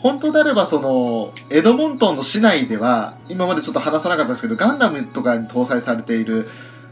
[0.00, 6.48] 本当であればその、エドモントンの市内では、今までちょっと話さなかったですけど、ガンダムとかに搭載されている、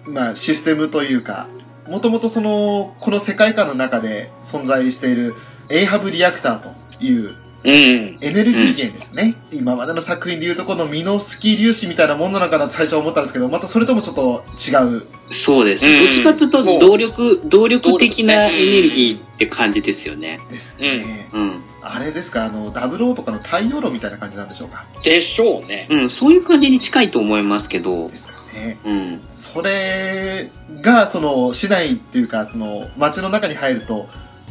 [0.06, 1.48] まあ、システムというか、
[1.88, 5.34] もともとその、この世界観の中で存在している、
[5.70, 8.18] エイハブリアクターといううん。
[8.20, 9.36] エネルギー源ですね。
[9.50, 15.06] 今までの作品でいうとこのミノフスキー粒子みたいなものなのかなと最初は思ったんですけど、またそれともちょっと違う。
[15.46, 15.84] そうです。
[15.84, 20.40] うんどっちかというと、動力、動力的なエネルギーって感じですよね。
[20.50, 21.30] ですね。
[21.32, 21.64] うん。
[21.80, 24.86] あれですか、あの、ダブルオーとかの太陽炉みたいな感じなんでしょうか？
[25.02, 25.88] でしょうね。
[25.90, 28.78] うん、そういう感じに近いと思いますけどで、すかね。
[28.84, 29.20] うん。
[29.54, 30.50] それ
[30.82, 34.08] が、その、市内っていうか、その、街の中に入ると、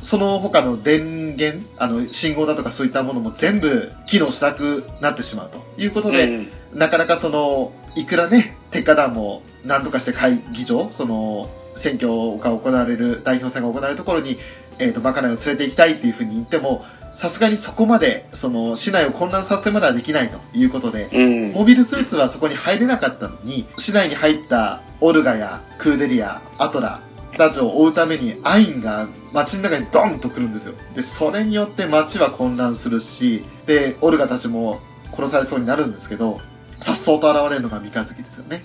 [0.09, 11.47] その他の電源、あの、信号だとかそういったものも全部機能しなくなってしまうということで、うんなかなかその、いくらね、鉄火団も何とかして会議場、その、
[11.83, 14.37] 選挙が行われる、代表選が行われるところに、
[14.79, 16.83] えっ、と、まかないを連れて行きたいっていうふうに言っても、
[17.21, 21.51] さすがにそこまで、その、市内を混乱させるまではできないということで、うん。
[21.51, 27.01] モビルスーツはそこに入れなかったのに、市内に入ったオルガやクーデリア、アトラ
[27.37, 30.73] たちを追うためにアインが街の中にドンと来るんですよ。
[30.95, 34.79] で、それによって街は混乱するし、で、オルガたちも
[35.15, 36.39] 殺されそうになるんですけど、
[36.85, 38.63] さっそうと現れるのが三日月ですよね。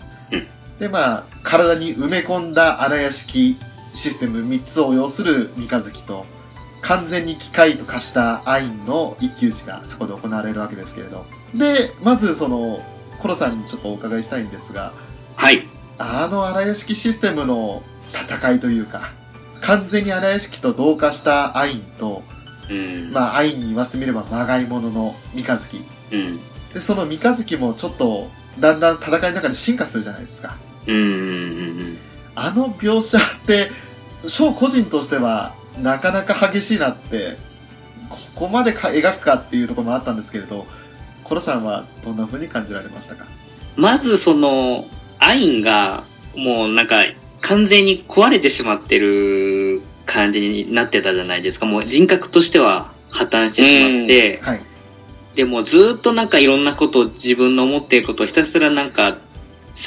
[0.78, 3.56] で、まあ、体に埋め込んだ荒屋敷
[4.02, 6.24] システム3つを要する三日月と、
[6.82, 11.26] 完全に機械と化したアインの一騎打ちがそこで行われるわけですけれど。
[11.54, 12.80] で、まずその、
[13.20, 14.92] コロさんにちょっとお伺いしたいんですが、
[15.36, 15.66] はい。
[15.98, 19.12] あの荒屋敷システムの戦いというか、
[19.66, 22.22] 完全に荒屋敷と同化したアインと、
[22.70, 23.12] うん。
[23.12, 25.84] まあアインに言わせてみればまがいものの三日月。
[26.12, 26.36] うん。
[26.74, 28.28] で、その三日月もちょっと、
[28.60, 30.58] だんだん戦いの中で進化するじゃないですか。
[30.86, 30.96] うん。
[30.96, 31.98] うん。
[32.34, 33.70] あの描写って、
[34.26, 37.38] 翔個人としては、なかなか激しいなって、
[38.34, 40.66] ここまでか描くかっていうところもあったんですけれど、
[41.24, 43.26] コロさんはどんな風に感じられましたか？
[43.76, 44.84] まずその、
[45.20, 46.04] アインが、
[46.36, 46.96] もうなんか、
[47.42, 51.66] 完全に壊れてしまってる感じになってたじゃないですか。
[51.66, 54.64] もう人格としては破綻してしまって、はい。
[55.36, 59.18] でもずーっとなんかいろんなことを自分の思っていることをひたすらなんか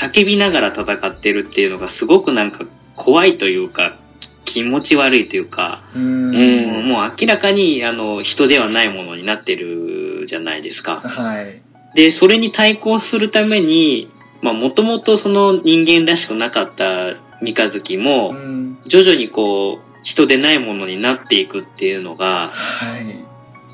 [0.02, 2.60] 叫びながら戦ってるっていうのがすごくなんか
[2.96, 3.98] 怖いというか
[4.46, 6.02] 気持ち悪いというか、うー。
[6.02, 11.02] うんんもう明らかにあの人ではないものになってるじゃないですか。
[11.02, 11.62] はい。
[11.96, 14.10] で、それに対抗するために、
[14.42, 18.82] まあもともとその人間らしくなかった三日月うもん。
[18.88, 23.26] 徐々にこう人でないものになっていくっていうのが、はい。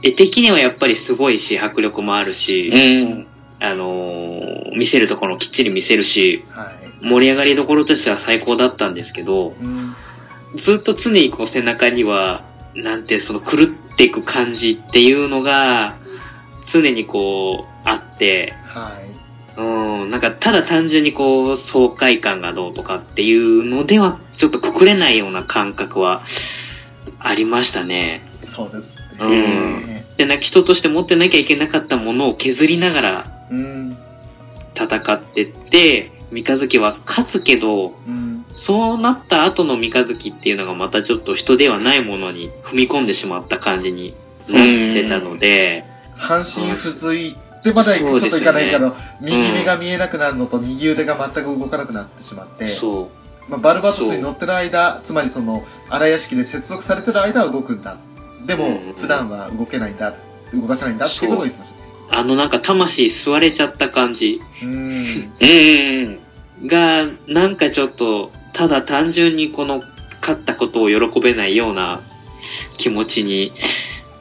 [0.04, 3.28] 絵的にはやっぱりすごいし迫力もあるし、うん。
[3.60, 7.04] あのー見せるところをきっちり見せるし、はい。
[7.04, 9.96] 盛り上がりどころとしては最高だったんですけど、うん。
[10.66, 12.46] ずっと常にこう背中には、
[12.76, 13.64] なんてその狂
[13.94, 15.98] っていく感じっていうのが、
[16.74, 19.07] 常にこう、あって、はい。
[19.58, 26.24] うん、なんかただ単純にこう、爽快感がどうとかっていうのでは、ちょっとくくれないような感覚は
[27.20, 28.22] ありましたね。
[28.56, 28.74] そうで
[29.18, 30.06] すうね。
[30.14, 30.18] ん。
[30.18, 33.98] で、な人として持ってなきゃいけなかったものを削りながらうん。
[34.76, 38.46] 戦ってって、三日月は勝つけど、うん。
[38.68, 44.16] そうなった後の三日月っていうのがまたちょっと人ではないものに踏み込んでしまった感じに
[44.48, 45.84] なってたので、
[46.16, 47.36] 半身不随
[47.68, 53.12] でまだ行くこといかないけど、右目が見えなくなるのと右腕が全く動かなくなってしまって、そ
[53.48, 53.50] う。
[53.50, 57.98] まあ、バルバトスに乗ってる間、つまりその荒屋敷で接続されてる間は動くんだ。
[58.46, 60.16] でもうん、普段は動けないんだ、
[60.54, 61.84] 動かせないんだっていうことを言ってましたね。
[62.10, 65.34] あのなんか魂吸われちゃった感じうーん。
[65.42, 66.68] うん。
[66.68, 69.84] が、なんかちょっと、ただ単純にこの
[70.22, 72.02] 勝ったことを喜べないような
[72.78, 73.52] 気持ちに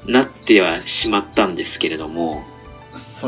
[0.07, 2.45] なってはしまったんですけれども、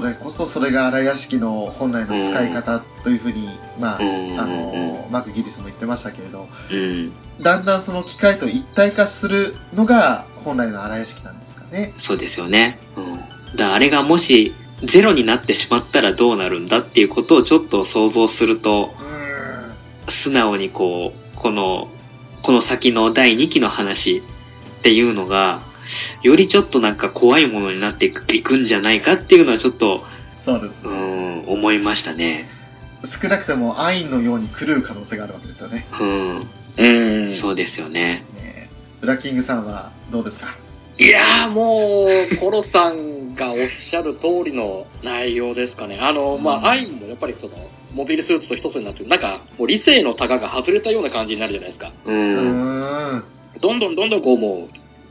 [0.01, 3.49] それこそそれが荒屋敷の本来の使い方というふうに、
[3.81, 11.95] まあ、うんあの、マクギリスも言ってましたけれど、うん、だんだんその機械と一体化するのが本来の荒屋敷なんですかね。
[12.07, 12.79] そうですよね。
[12.97, 13.57] うん。
[13.57, 14.55] だあれがもし
[14.95, 18.91] ゼロになってしまったらどうなるんだっていうことをちょっと想像すると。
[20.25, 21.89] 素直にこう、この、
[22.43, 24.23] この先の第2期の話
[24.81, 25.68] っていうのが、
[26.23, 30.05] よりちょっとなんか怖いものになっていくんじゃないかっていうのはちょっと、
[30.45, 30.89] そうですう。
[30.89, 32.49] ん、思いましたね。
[33.23, 35.87] 少なくともアインのように狂う可能性があるわけですよね。
[36.01, 37.41] うん、うん。
[37.41, 38.25] そうですよね。
[38.35, 38.69] ねえ
[39.01, 40.57] ブラッキングさんはどうですか？
[41.01, 43.59] いやーもう、コロさんがおっ
[43.89, 45.97] しゃる通りの内容ですかね。
[46.01, 47.55] あの、まあ、アインもやっぱりその、
[47.93, 51.93] モビルスーツと一つになってる、なんか、もう理性のタガが外れたような感じになるじゃないですか。
[52.05, 52.13] う。
[52.13, 53.25] ん。
[53.61, 54.69] どんどんどんどんこうもう、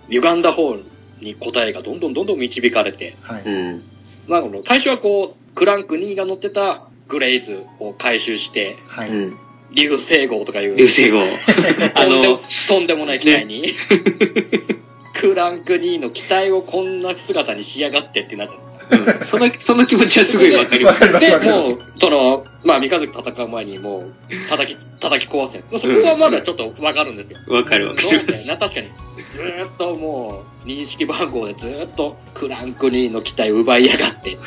[0.09, 0.75] 歪んだ方
[1.21, 3.44] に答えがどんどんどんどん導かれて、はい。
[3.44, 3.83] うん。
[4.27, 4.63] なるほど。
[4.68, 9.09] 最初はこう、クランク2が乗ってたグレイズを回収して、はい。
[9.09, 9.38] うん。
[9.75, 11.19] 流星号とかいう、流星号。
[11.95, 12.39] あの、
[12.69, 13.74] とんでもない機体に、
[15.19, 18.67] クランク2の機体をこんな姿に仕上がってってなって。
[18.89, 21.00] うんその、その気持ちはすごいわかります。
[21.00, 24.13] で、もう、その、まあ、三日月戦う前にもう、
[24.50, 25.60] 叩き、叩き壊せ。
[25.72, 27.39] そこはまだちょっとわかるんですよ。
[27.54, 28.25] わかるわかそうる。
[28.25, 28.88] だよな、確かに。
[28.88, 34.38] ずーっともう、認識番号でずーっとクランク2の機体を奪いやがって。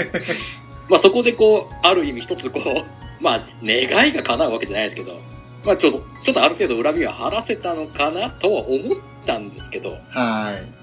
[0.88, 5.18] まあそこでこう、ある意味一つこう、まあ願いが叶うわけじゃないですけど、
[5.64, 10.81] まあちょっと、ちょっとある程度恨みは晴らせたのかなとは思ったんですけど、はい。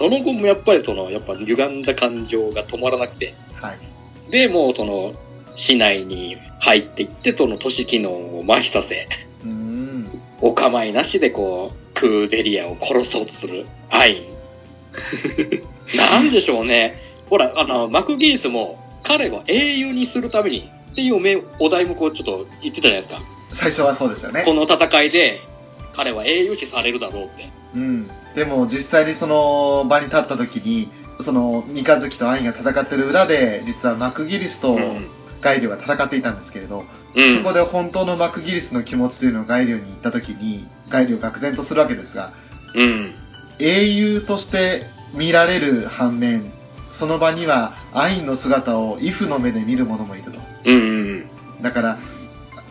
[0.00, 4.30] その後もやっぱりその、やっぱ歪んだ感情が止まらなくて、はい。
[4.30, 5.12] で、もうその、
[5.68, 9.08] 市内に入っていって、その都市機能を麻痺させ、
[9.44, 10.22] うーん。
[10.40, 14.30] お構いなしでこう、クーデリアを殺そうとするアイン。
[15.94, 16.94] なんでしょうね。
[17.28, 23.22] ほら、あの、マクギースも、彼を英雄にするために、っていうめお題もこうちょっと言ってたじゃないですか。
[23.60, 24.54] 最初はそうですよねこ。
[24.54, 25.40] の戦いで、
[25.94, 27.50] 彼は英雄視されるだろうって。
[27.74, 28.10] うん。
[28.34, 30.90] でも実際にその場に立った時に、
[31.24, 35.10] その三日月とアインが戦ってる裏で、実はマクギリスとうん。
[35.42, 42.34] ガイリョウが戦っていたんですけれど、うんそこで本当のマクギリスの気持ちというのをガイリョウに言った時に、ガイリョウが愕然とするわけですが、
[42.74, 43.14] うん。
[43.58, 46.52] 英雄として見られる反面、
[46.98, 50.38] その場にはアインの姿をイフの目で見る者もいると。
[50.66, 50.74] うん。
[51.56, 51.62] うん。
[51.62, 51.98] だから、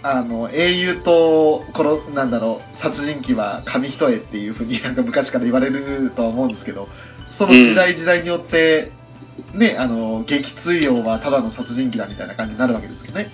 [0.01, 6.87] あの、英雄と、この、なんだろう、殺人鬼は紙一重っていうふうになんか昔から言われるとは思うんですけど、
[7.37, 8.91] その時代時代によって、
[9.53, 13.31] ね、あの、撃墜王はただの殺人鬼だみたいな感じになるわけですよね。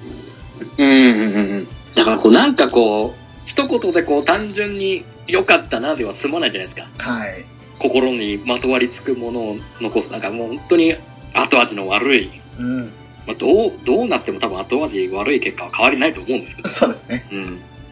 [0.78, 0.88] うん。
[0.88, 0.98] うん。
[0.98, 1.68] うん。
[1.96, 7.10] だからこう、なんかこう、一言でこう、単純に良かったなでは済まないじゃないですか。
[7.10, 7.46] はい。
[7.80, 10.10] 心にまとわりつくものを残す。
[10.10, 10.96] なんかもう本当に
[11.34, 12.32] 後味の悪い。
[12.60, 13.05] うん。
[13.27, 16.69] まあ、どう、どうなっても多分後味悪い結果は変わりないと思うんですけど。
[16.69, 17.30] そうですね。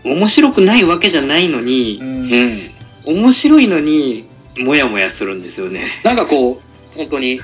[0.03, 0.18] うん。
[0.18, 1.62] 面白くないわけじゃないのう。
[1.63, 2.71] に、うんん。
[3.06, 4.27] 面白いのに、
[4.57, 6.01] もやもやするんですよね。
[6.03, 7.41] なんかこう、本当に、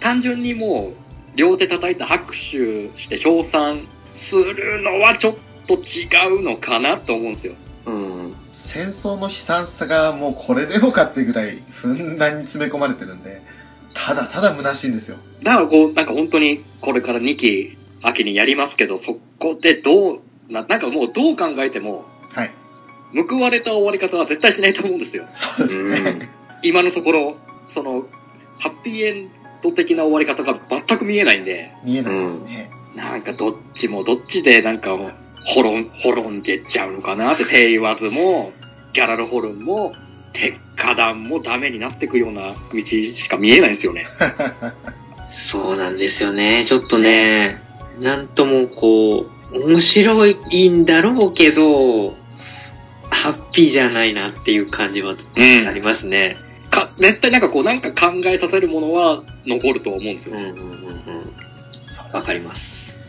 [0.00, 3.86] 単純にもう、両手叩いて拍手して称賛
[4.28, 5.34] するのはちょっ
[5.66, 6.08] と違
[6.38, 7.54] うのかなと思うんですよ。
[7.86, 8.34] うん。
[8.72, 13.42] 戦争の悲惨さがもうこれでもかっていうぐらいふんだんに詰め込まれてるんで、
[13.94, 15.16] ただただ虚しいんですよ。
[15.42, 22.04] だからこう、なんか本当にこれから2期秋にやりますけど、そこでどう、ななんかもうどう考えても、
[22.34, 22.54] はい。
[23.28, 25.26] 報われた終わり方は絶対しないと思うんですよ。
[25.58, 26.30] そうですね。
[26.62, 27.36] 今のところ、
[27.74, 28.04] その、
[28.58, 29.30] ハッピーエン
[29.62, 32.70] ド的な終わり方が全く見えないんで、見えないですね。
[32.94, 34.96] なんかどっちもどっちでなんか
[35.54, 38.52] 滅ん、滅んでっちゃうのかなって、テイワズも、
[38.92, 39.92] ギャラルホルンも、
[40.32, 44.06] 鉄火団もダメになっていくような道しか見えないんですよね。
[45.52, 46.66] そうなんですよね。
[46.68, 47.62] ちょっとね、
[48.00, 52.14] なんともこう、面白いんだろうけど、
[53.10, 56.36] ハッピーじゃないなっていう感じはうんありますね。
[56.70, 60.36] か、絶対なんかこう、なんか考えさせるものは残ると思うんですよ。
[60.36, 60.60] うんうんうんう
[62.12, 62.14] ん。
[62.14, 62.60] わかります。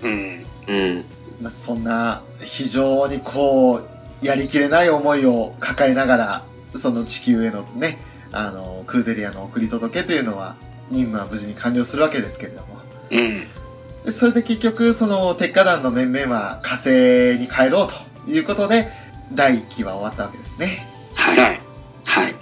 [0.03, 0.45] うん。
[0.67, 1.05] うん。
[1.41, 2.23] まあそんな
[2.57, 3.81] 非常にこ
[4.21, 6.45] う、やりきれない思いを抱えながら、
[6.81, 7.99] その地球へのね、
[8.31, 10.57] あの、クーデリアの送り届けというのは、
[10.89, 12.81] 任務は無事に完了するわけですけれども。
[13.11, 13.47] うん。
[14.05, 18.91] でそれで結局、その、鉄火団の面々は火星に帰ろうということで、
[19.33, 20.87] 第1期は終わったわけですね。
[21.13, 21.37] はい。
[21.37, 21.61] はい。
[22.03, 22.35] はい。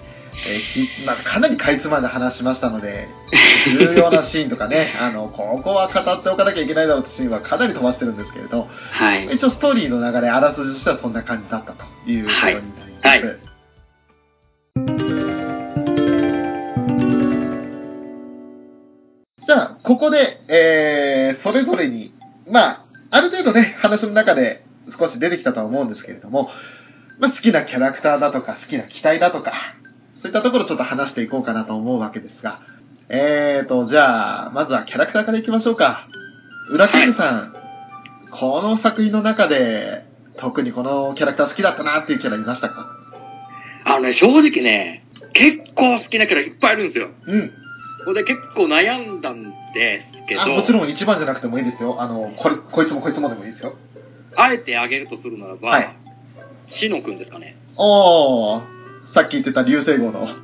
[0.48, 3.10] えーきまあ、かなりかいつまんで話しましたので、
[3.78, 9.26] 重要なシーンとかね、 あの、ここは語っておかなきゃいけないだろうってシーンはかなり飛ばしてるんですけれど、はい。
[9.36, 13.08] 一応ストーリーの流れ、あらすじとしてはそんな感じだったということになります。
[13.08, 13.49] はいはい
[19.50, 22.14] じゃあ、ここで、えー、それぞれに、
[22.48, 24.64] まあ、ある程度ね、話の中で
[25.00, 26.50] 少し出てきたとは思うんですけれども、
[27.18, 29.52] まあ、好きなキャラクターだとか、好きな機体だとか、
[30.22, 32.62] そういったところをちょっと話していこうかなと思うわけですが、
[33.10, 36.08] えーと、じゃあ、まずはキャラクターからいきましょうか。
[36.70, 37.54] 裏キングさん、
[38.40, 40.06] この作品の中で、
[40.38, 42.86] 特にこのキャラクター好きだったなっていうキャラいましたか？
[43.86, 47.10] あのね、正直ね、結構好きなキャラいっぱいいるんですよ。
[47.26, 47.52] うん。
[48.10, 52.02] これで結構悩んだんですけど、あ、もちろん一番じゃなくてもいいですよ。
[52.02, 53.76] あの、これ、こいつもこいつもでもいいですよ。
[54.36, 55.96] あえてあげるとするならば、はい
[56.82, 57.56] シノくんですかね。
[57.78, 58.62] おー、
[59.16, 60.22] さっき言ってた流星号の。
[60.22, 60.38] はい。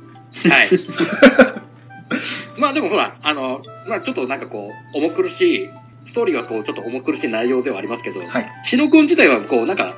[2.58, 5.68] まあでもほら、あの、まあちょっとなんかこう、重苦しい、
[6.08, 8.48] ストーリーはこう、ちょっと重苦しい内容ではありますけど、はい。
[8.70, 9.94] シノくん自体はこう、なんか、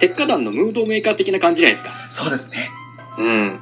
[0.00, 2.24] 鉄火団のムードメーカー的な感じじゃないですか。
[2.24, 2.70] そうですね。
[3.18, 3.60] うん。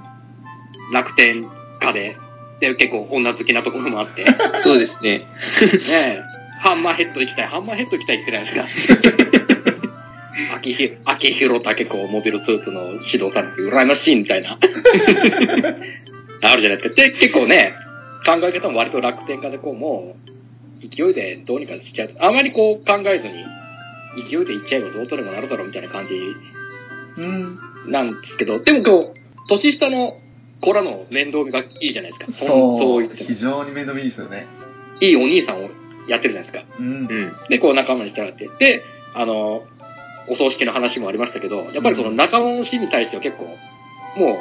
[0.93, 1.47] 楽天
[1.81, 2.30] 家で。
[2.61, 4.25] で結構女好きなところもあって、
[4.63, 5.27] そうですね。
[5.89, 6.23] ねえ、
[6.61, 9.01] ハンマーヘッド行きたい、ハンマーヘッド行きたいって言ってないですか。
[10.57, 14.59] 秋ひ秋広武子モビルスーツの指導されて羨ましいみたいな。
[16.43, 17.03] あるじゃないですか。
[17.03, 17.73] で、結構ね、
[18.25, 20.17] 考え方も割と楽天家でこう、も
[20.83, 22.11] う、勢いでどうにかしちゃう。
[22.19, 23.45] あまりこう考えずに、
[24.29, 26.15] 勢いで行っちゃえばどうとでもなるだろうみたいな感じ
[27.23, 27.59] うん。
[27.87, 30.15] なんですけど、でもこう、年下の
[30.61, 32.39] 子らの面倒見がいいじゃないですか。
[32.39, 34.47] そうう言っても非常に面倒見いいですよね。
[35.01, 35.71] いいお兄さんを
[36.09, 36.77] やってるじゃないですか。
[36.79, 36.87] うん。
[36.87, 37.33] うん。
[37.49, 38.49] で、こう仲間に従って。
[38.59, 38.83] で、
[39.15, 39.63] あの、
[40.29, 44.39] お葬式の話もありましたけど、やっぱりその仲間の死に対しては結構、もう、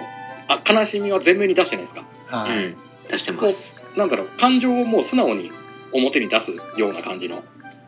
[0.47, 2.37] あ悲しみは前面に出してないですか。
[2.37, 2.57] はい。
[2.57, 2.77] うん。
[3.11, 3.55] 出してまこす。
[3.95, 5.51] う、なんだろう、感情をもう素直に
[5.93, 7.43] 表に出すような感じの。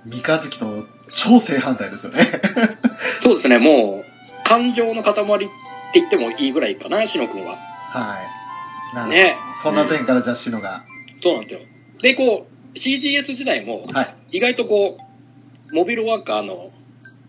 [0.06, 0.86] 三日月と
[1.24, 2.42] 超正反対ですよね。
[3.24, 5.48] そうですね、もう、感情の塊って
[5.96, 7.58] 言ってもいいぐらいかな、しのくんは。
[7.92, 8.18] は
[8.94, 8.96] い。
[8.96, 9.38] なるほどね。
[9.64, 10.84] そんな点からじゃあ、シノが。
[11.22, 11.60] そうなんですよ。
[12.02, 14.38] で、こう、CGS 時代も、はい。
[14.38, 14.98] 意外とこ
[15.72, 16.72] う、モビルワーカーの、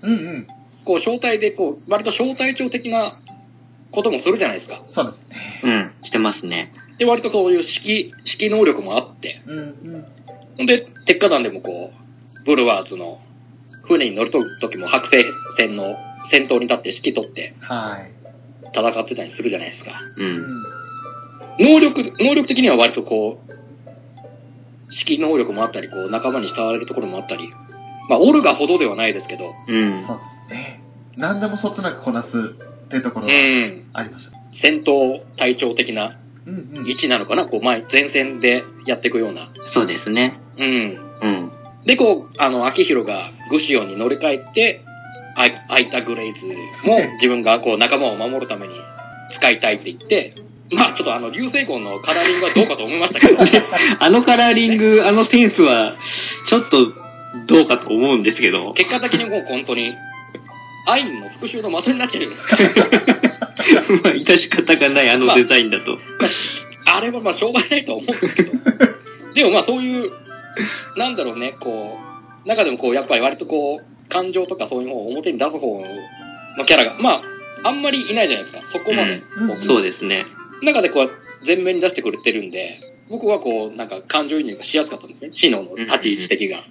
[0.03, 0.47] うんうん。
[0.85, 3.19] こう、招待で、こう、割と招待長的な
[3.93, 4.83] こともするじゃないですか。
[4.95, 5.61] そうですね。
[5.65, 5.93] うん。
[6.05, 6.73] してますね。
[6.99, 10.05] で、割とそういう指揮、指揮能力もあって、うん
[10.59, 10.67] うん。
[10.67, 13.21] で、鉄火団でもこう、ブルワーズの
[13.85, 15.25] 船に乗る時も白星
[15.59, 15.97] 戦の
[16.31, 18.22] 先頭に立って指揮取ってはい。
[18.75, 19.93] 戦ってたりするじゃないですか。
[20.17, 20.23] う。
[20.23, 20.63] うんん。
[21.59, 23.53] 能力、能力的には割とこう、
[25.07, 27.49] 指揮能力もあったり、こう、仲間に慕われるところもあったり、
[28.09, 30.17] まあ、オルガほどではないですけど、うんそう。
[30.49, 30.83] ですね。
[31.17, 34.33] 何でもそつなくこなすっていうところうがん、ありました。
[34.63, 36.87] 戦闘隊長的なうんうん。
[36.89, 39.49] 位置なのかな、こう、前、前線でやっていくような。
[39.75, 40.41] そうですね。
[40.59, 40.99] うん。
[41.23, 41.53] うん。
[41.87, 44.85] で、こう、あの、秋広がグシオンに乗り換えて、
[45.35, 46.41] あい空いたグレイズ
[46.87, 48.75] も自分がこう仲間を守るために
[49.37, 50.35] 使いたいって言って、
[50.71, 53.39] まあちょっとあの、流星群のカラーリングはどうかと思いましたけど、
[54.01, 55.97] あのカラーリング、あのセンスは、
[56.49, 56.93] ちょっと、
[57.47, 58.75] どうかと思うんですけど。
[58.75, 59.95] 結果的にもう本当に、
[60.87, 62.27] アインの復讐の的になっちゃう。
[62.27, 62.67] んですから、
[64.03, 65.99] まあ、致し方がない、あのデザインだと。
[66.85, 68.53] あれはまあしょうがないと思うんですけど、
[69.35, 70.11] でもまあそういう、
[70.97, 71.99] なんだろうね、こ
[72.45, 75.81] う、中でもこう、やっぱり割とこう、感情とかそういうのを表に出す方
[76.59, 77.23] のキャラが、ま
[77.65, 79.23] あ、あんまりいないじゃないですか、そこまで。
[79.37, 80.27] うんそうですね。
[80.63, 81.11] 中でこう、
[81.47, 82.79] 前面に出してくれてるんで、
[83.09, 85.31] 僕はこう、なんか感情移入がしやすかったんですね。
[85.33, 86.65] シノの立ち位置的が。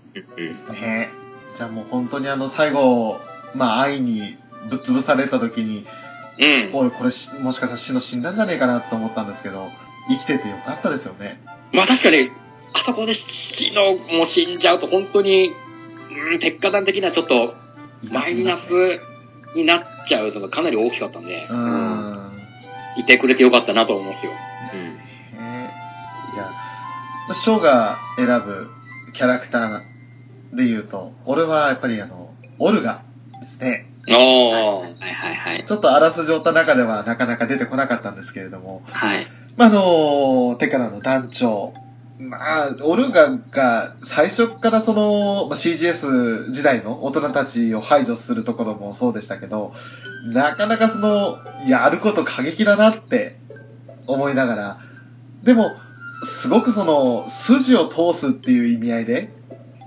[0.74, 1.10] ね
[1.58, 3.20] じゃあもう本当にあの最後、
[3.56, 4.38] まあ愛に
[4.70, 5.86] ぶっ潰された時に、
[6.40, 6.72] うん。
[6.74, 9.68] 俺これしもしかしたら死の死んだんじゃねえかなと思ったんですけど、
[10.10, 11.42] 生きててよかったですよね。
[11.74, 12.32] まあ確かに、
[12.74, 13.22] あそこでシ
[13.74, 15.52] ノも死んじゃうと本当に、
[16.12, 17.56] うん、鉄火団的にはちょっと
[18.12, 22.32] マイナスになっちゃうのがかなり大きかったんでう、ーん。
[22.98, 24.32] いてくれてよかったなと思うんですよ。
[24.74, 24.96] うん。
[25.38, 25.72] ね
[26.34, 26.50] いや、
[27.44, 28.70] ショーが選ぶ
[29.13, 33.03] キャラクターで言うと、俺はやっぱりあの、オルガ
[33.39, 33.88] ですね。
[34.10, 34.80] ああ。
[34.80, 35.65] はいはいはい。
[35.68, 39.27] ちょっとあらすじを追った中ではなかなか出てこなかったんですけれども、はい。
[39.58, 41.74] まあ、あの、テカラの団長、
[42.22, 49.74] まあ、オルガが最初からその、まあ、CGS 時代の大人たちを排除するところもそうでしたけど、
[50.34, 51.38] なかなかその、
[51.68, 53.38] やること過激だなって
[54.08, 54.78] 思いながら、
[55.44, 55.72] でも、
[56.44, 59.34] すごくその、筋を通すっていう意味合いで、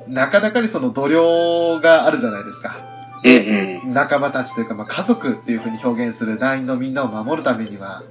[0.09, 2.77] なかなかにその度量があるじゃないですか。
[3.25, 3.95] うんうん。
[3.95, 8.03] 仲間たちというか、まあ、家族っていう風に表現する団員のみんなを守るためには、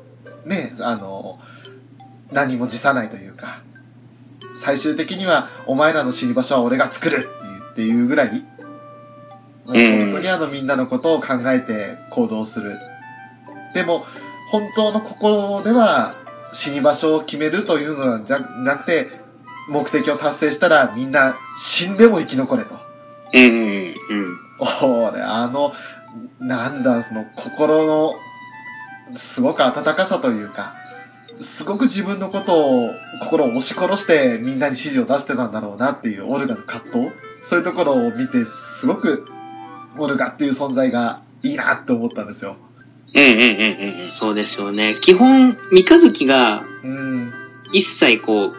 [0.46, 1.40] ね、あの、
[2.32, 3.64] 何も辞さないというか、
[4.66, 7.28] 最終的には、お前らの死に場所は俺が作る
[7.74, 8.44] っていうぐらい、
[9.66, 12.78] 本当にあのみんなのことを考えて行動する。
[13.74, 14.06] でも、
[14.52, 16.16] 本当の心では
[16.66, 19.08] 死に場所を決めるというのじゃなくて、
[19.70, 21.36] 目的を達成したらみんな
[21.78, 22.72] 死んでも生き残れと。
[23.34, 23.50] うんうん。
[23.50, 24.38] うん。
[24.60, 25.74] 俺、あの、
[26.40, 28.14] なんだ、その心の、
[29.36, 30.76] すごく温かさというか、
[31.58, 32.90] すごく自分のことを、
[33.22, 36.94] 心を押し殺してみんなに指示を出してたんだろうなっていうオルガの葛藤
[37.50, 38.34] そういうところを見て、
[38.82, 39.26] すごく、
[39.98, 42.58] オルガっていう存在がいいなって思ったんですよ。
[43.16, 44.98] うんうんうんうんそうですよね。
[45.02, 47.34] 基本、三日月がうん。
[47.74, 48.54] 一切こう、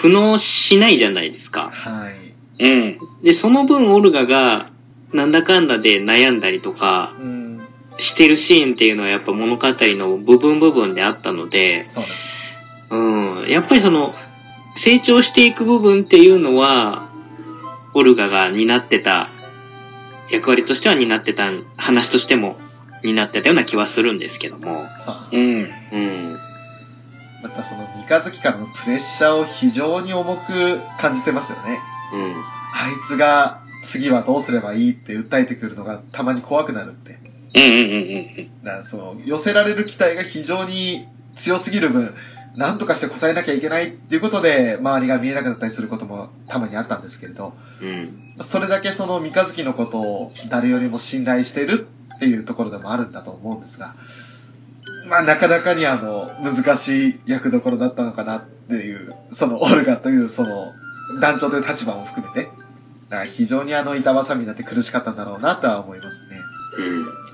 [0.00, 1.70] 苦悩しないじゃないですか。
[1.70, 2.34] はい。
[2.60, 2.72] うん。
[2.72, 3.22] うん。
[3.22, 4.70] で、その分オルガが、
[5.12, 7.37] なんだかんだで悩んだりとか、うん。
[7.98, 12.00] してるシーンっていうのはやっぱ物語の部分部分であったので、そ
[12.90, 14.14] うん、やっぱりその、
[14.84, 17.10] 成長していく部分っていうのは、
[17.94, 19.28] オルガが担ってた、
[20.30, 22.56] 役割としては担ってた、話としても
[23.02, 24.86] 担ってたような気はするんですけども、
[25.32, 25.40] うん。
[25.40, 26.38] うん。
[27.42, 31.78] またその三日月からのプレッシャーを非常に重く感じてますよね。
[32.12, 32.44] うん。
[32.74, 33.62] あいつが
[33.92, 37.17] 次はどうすればいいって訴えてくるのがたまに怖くなるって。
[37.54, 41.08] うんうんうんうんだからその寄せられる期待が非常に
[41.44, 42.14] 強すぎる分、
[42.56, 47.88] 何とかして応えなきゃいけないっていうことで、周りが見えなくなったりすることもたまにあったんですけれど、うん。
[47.88, 48.48] うん。
[48.50, 53.94] それだけその三日月のことを誰よりも信頼してるっていうところでもあるんだと思うんですが、
[55.08, 60.72] まあなかなかにあの、難しい役どころだったのかなっていう、そのオルガというその、
[61.20, 62.50] 団長という立場も含めて、
[63.08, 66.40] だから非常にあの板挟みになって苦しかったんだろうなとは思いますね。
[66.78, 67.27] うん。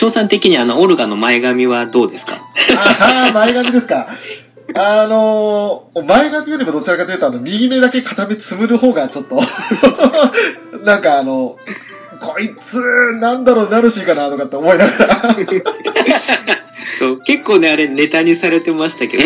[0.00, 2.40] 翔さん的にあの、オルガの前髪はどうですか？
[2.76, 4.06] ああ、前髪ですか？
[4.74, 9.36] あのー、前髪よりもどちらかというと、あの、右目だけ片目つむる方がちょっと、
[10.84, 11.56] なんかあの、
[12.20, 15.34] こいつ、なんだろう、ナルシーかなとかって思いながら。
[16.98, 19.24] そう結構ね、あれネタにされてましたけど、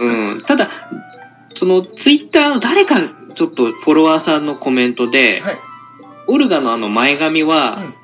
[0.00, 0.32] うん。
[0.32, 0.42] うん。
[0.42, 0.68] ただ、
[1.54, 2.96] その、ツイッターの誰か、
[3.34, 5.58] ちょっとフォロワーさんのコメントで、はい。
[6.28, 7.94] オルガのあの前髪は、うん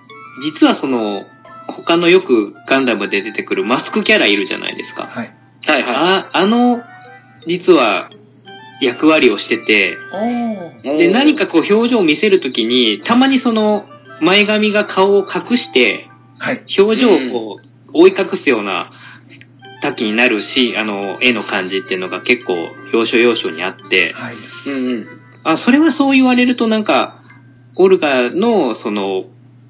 [0.41, 1.27] 実はその、
[1.69, 5.05] 他のよくガンダムで出てくるマスクキャラいるじゃないですか。
[5.07, 5.35] はい。
[5.65, 6.83] はいはああの、
[7.47, 8.11] 実は
[8.81, 9.97] 役割をしてて。
[10.83, 13.85] で、何かこう表情を見せるときに、たまにその
[14.21, 16.09] 前髪が顔を隠して、
[16.39, 16.65] はい。
[16.79, 18.91] 表情をこう覆い隠すような
[19.83, 22.55] 多岐になるし、あの、絵の感じっていうのが結構
[22.93, 24.37] 要所要所にあって、はい。
[24.67, 25.07] うんうん。
[25.45, 27.21] あ、それはそう言われるとなんか、
[27.77, 29.25] オルガのその、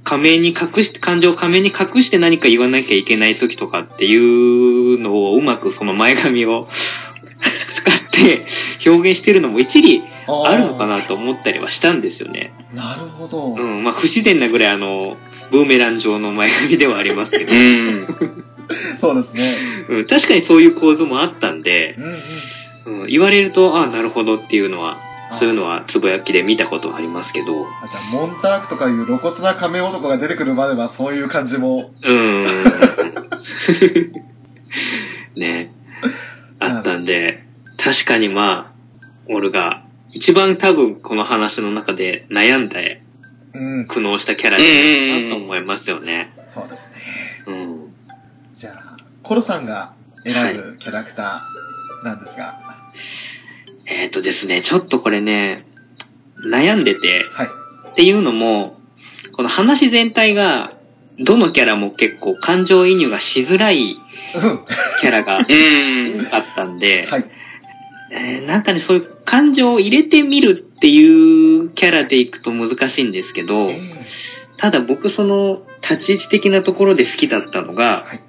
[0.05, 6.67] 仮面に隠して、感情を仮面に隠して何か言わなきゃいけない時とかっていうのをうまくその前髪を
[8.13, 8.47] 使って
[8.87, 12.53] 表現してるのも一理あるのかなと思ったりはしたんですよね。
[12.75, 13.55] なるほど。
[13.55, 15.17] うん、まあ不自然なぐらいあの、
[15.51, 18.07] ブーメラン状の前髪ではありますけど、うん。
[19.01, 19.57] そうですね。
[19.89, 22.05] うん、確かにそういう構図もあったんでう、ん
[22.95, 23.03] うん。
[23.03, 31.91] うん、言われると、ああ、なるほどっていうのは、あそういうのはつぶやきで見たことはありますけど、あじゃあ、モンタークとかいう露骨な仮面男が出てくるまではそういう感じも。
[32.03, 32.65] うーん。
[35.37, 35.73] ね。
[36.61, 37.05] あったん。
[37.05, 37.45] で、
[37.79, 38.73] 確かにまあ、
[39.29, 42.69] オルが、一番多分この話の中で悩ん。
[42.69, 43.03] で
[43.55, 43.87] うん。
[43.87, 46.33] 苦悩したキャラだなと思いますよね。
[46.55, 46.83] そうですね。
[47.47, 47.95] うん。
[48.61, 49.67] じゃあ、コロさん。
[49.67, 52.25] が選ぶキャラクターなん。
[52.25, 52.73] ですが。
[53.87, 55.67] えっ、とですね、ちょっとこれね、
[56.51, 57.49] 悩んでて、はい。
[57.93, 58.79] っていうのも、
[59.37, 60.75] この話全体が、
[61.19, 63.97] どのキャラも結構感情移入がしづらい
[64.35, 64.65] うん。
[65.01, 66.29] キャラがうん。
[66.33, 67.31] あったんで、はい。
[68.15, 73.81] えーなんかね、そういう感情を入れてみるっていうキャラでいくと難しいんですけど、え
[74.59, 78.23] ただ僕その立ち位置的なところで好きだったのが、はい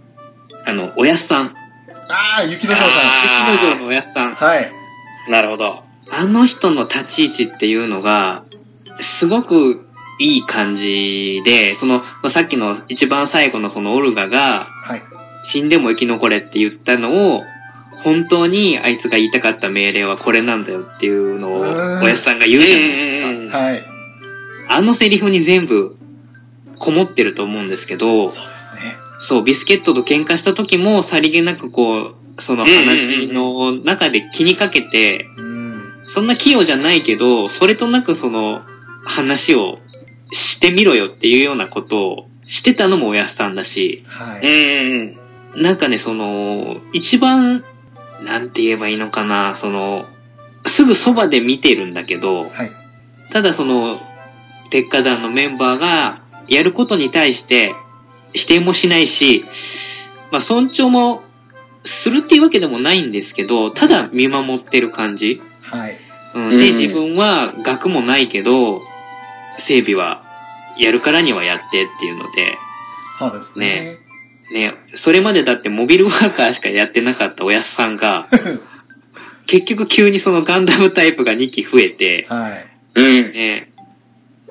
[0.65, 1.47] あの、おやすさん。
[1.47, 1.49] ー
[2.09, 4.35] ああ、雪の城さあー雪の城のおやすさんん。。
[4.35, 4.71] はい。
[5.29, 5.83] なるほど。
[6.11, 8.43] あの人の立ち位置っていうのが、
[9.19, 9.85] すごく
[10.19, 15.03] いい感じで、その、さっきの一番最後のそのオルガが、はい。
[15.51, 17.43] 死んでも生き残れって言ったのを、
[18.03, 21.63] 本当にあいつが言いたかった命令はこれなんだよっていうのを、お
[22.07, 23.57] やすさんが言うじゃないですか。
[23.57, 23.85] はい。
[24.69, 25.97] あのセリフに全部
[26.79, 28.33] こもってると思うんですけど、ね。
[29.29, 35.83] そう、ビスケットと喧嘩した時もさりげなくこう、その話の中で気にかけて、うん。
[36.15, 38.61] そんな器用じゃないけど、それとなくその
[39.05, 39.77] 話を
[40.57, 42.15] してみろよっていうようなことを
[42.45, 45.59] してたのもおやすさんだし、うはい。
[45.59, 45.63] ん。
[45.63, 47.63] なんかね、その、一番、
[48.23, 50.05] なんて言えばいいのかな、その、
[50.77, 52.71] すぐそばで見てるんだけど、はい。
[53.31, 53.99] ただその、
[54.71, 57.75] 鉄火団のメンバーがやることに対して
[58.33, 59.45] 否定もしないし、
[60.31, 61.21] まあ尊重も
[62.03, 65.41] するっていうわけでもないんですけど、ただ見守ってる感じ。
[65.61, 65.97] はい。
[66.35, 68.81] うん、で、うん自分は学もないけど、
[69.67, 70.23] 整備は
[70.79, 72.57] やるからにはやってっていうので、
[73.19, 73.99] そうですね。
[74.51, 78.27] ね、それまでだってモビルワーカーしかやってなかったおやすさんが、
[79.47, 82.67] 結局急にそのガンダムタイプが2機増えて、はい。
[82.95, 83.33] うん。
[83.33, 83.69] ね、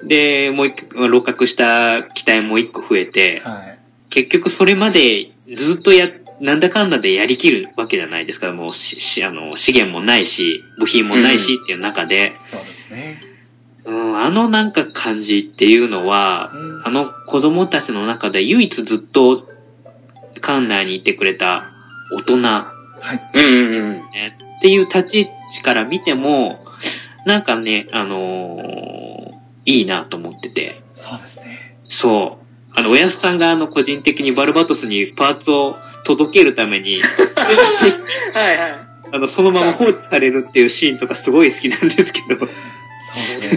[0.05, 3.79] で、もう一個、露覚した機体も1個増えて、はい。
[4.11, 6.09] 結局それまでずっとや、
[6.43, 8.53] なんだかんだでやりきるわけじゃないですか。
[8.53, 8.77] もうし、
[9.15, 13.23] しあの、資源もないし、部品もないしっていう中で、そうですね。
[13.85, 19.49] うん、あのなんか感じっていうのは、うんあの子供たちの中で唯一ずっと
[20.35, 21.65] 館内にいてくれた
[22.13, 22.75] 大人、は
[23.15, 23.31] い。
[23.35, 26.65] うんうんね、っていう立ち位置から見ても、
[27.25, 29.03] なんかね、あのー
[29.65, 30.83] いいなと思ってて。
[30.97, 31.79] そうですね。
[31.85, 32.42] そう。
[32.75, 37.01] あの、おやすさんがあの、個人的にバルバトスにパーツを届けるために、
[38.35, 38.93] はいはい。
[39.15, 42.49] あの、そのまま放置されるっていうシーンとかすごい好きなんですけど、そう。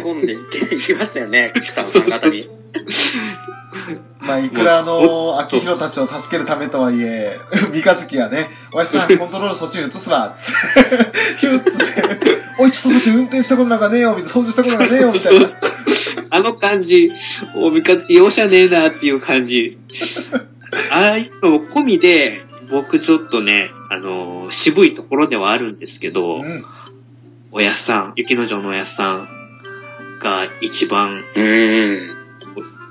[0.04, 0.38] 込んでい
[0.82, 2.50] きましたよね、北野さん方に。
[4.20, 7.40] まあ、いくらあの、秋広たちを助けるためとはいえ、
[7.72, 10.90] 三日月がね、おやすさん、コントロールそっちに移すわ、つって、
[11.40, 15.52] ヒュッつって、おい、ちょっと待って、運転したことなんかねえよ、みたいな、操縦したことなんかねえよ、みたいな。
[16.32, 17.12] あの感じ、
[17.56, 19.78] お味方容赦ねえなっていう感じ。
[20.92, 26.66] ああいうのも込みで、僕ちょっとね、あのー渋いところではあるんですけど、うん。
[27.52, 29.28] おやすさん、雪の城のおやすさん
[30.22, 32.15] が一番うーん。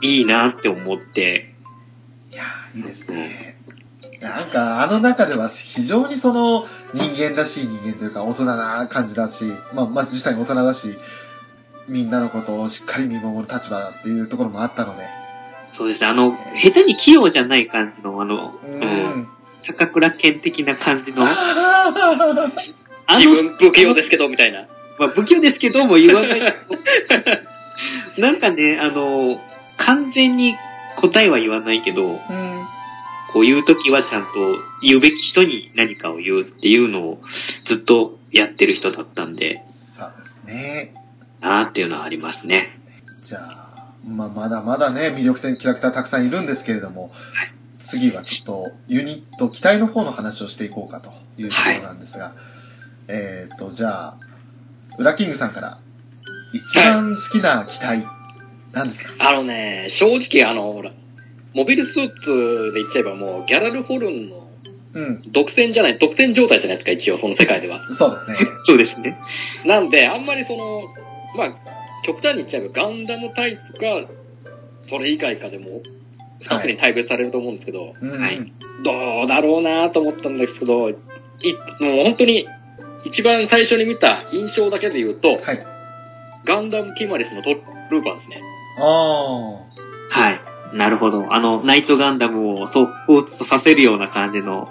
[0.03, 1.55] いいなって思って、
[2.33, 3.57] いやーいいですね。
[4.21, 9.35] なんか、あの中では非常にその人間らしい人間というか、大人な感じだし、
[9.75, 10.81] まあ、まあ、実際に大人だし、
[11.89, 15.07] みんなのことをしっかり見守る立場だっていうところもあったので。
[15.77, 19.29] そうですね、あの、下手に器用じゃない感じの、あの、ううん、ん。
[19.67, 24.67] 高倉健的な感じの、 あ自の、分不器用ですけど、みたいな。
[24.99, 26.41] まあ、不器用ですけども言わない。
[28.19, 29.41] なんかね、あの、
[29.79, 30.55] 完全に
[31.01, 32.19] 答えは言わないけど、うん。
[33.33, 34.29] こう言うときはちゃんと
[34.81, 37.19] 言うべき人に何かを言うっていうのを
[37.69, 39.63] ずっとやってる人だったんで、
[39.99, 40.95] そうですね。
[41.41, 42.81] なーっていうのはありますね。
[43.29, 47.11] じゃあ、まあ、まだまだね、魅力的なキャラクターたくさんいるんですけれども、
[47.91, 51.11] 次はちょっとユニット、機体の方の話をしていこうかと
[51.41, 52.35] いうところなんですが、
[53.09, 54.19] えっ、と、じゃあ、
[54.99, 55.81] ウラキングさんから、
[56.53, 58.24] 一番好きな機体、何で
[58.75, 59.29] すか？
[59.29, 60.93] あのね、正直あの、ほら、
[61.55, 64.45] モビルスーツで言っちゃえばもう、ギャラルホルンの
[64.95, 67.81] うん、独占じゃない、独占状態じゃないですか、一応、その世界では。
[67.99, 68.49] そうですね。
[68.67, 69.19] そうですね。
[69.67, 70.83] なんで、あんまりその、
[71.37, 71.57] まあ、
[72.07, 74.09] 極端に言っちゃえば、ガンダムタイプか、
[74.89, 75.83] それ以外かでも、
[76.43, 78.39] 二つに大別されると思うんですけど、うん、はい
[78.85, 80.95] どうだろうなと思ったんですけど、い
[81.81, 82.47] もう本当に、
[83.05, 85.67] 一番最初に見た印象だけで言うと、はい。
[86.45, 88.43] ガンダムキマリスのトルーパーですね。
[88.79, 90.21] ああ。
[90.21, 90.55] はい。
[90.75, 91.33] なるほど。
[91.33, 94.69] あの、ナイトガンダムを速攻させるような感じの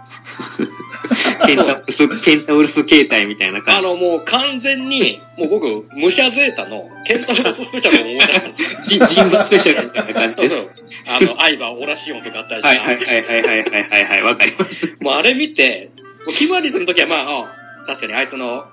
[1.48, 3.88] ケンタウルス、ケンタウルス形態みたいな感じ。
[3.88, 9.08] あの、もう完全に、もう僕、武者ゼータのケンタウルススペシャルを思い出した。
[9.08, 10.50] 人物スペシャルみたいな感じで。
[10.50, 10.70] そう
[11.08, 12.76] あの、アイバー、オラシオンとかあったりとか。
[12.76, 14.98] はいはいはいはいはいはいはい、わかります。
[15.00, 15.90] もうあれ見て、
[16.26, 17.56] もうヒマリスの時はまあ、あ
[17.88, 18.66] 確かにあいつの、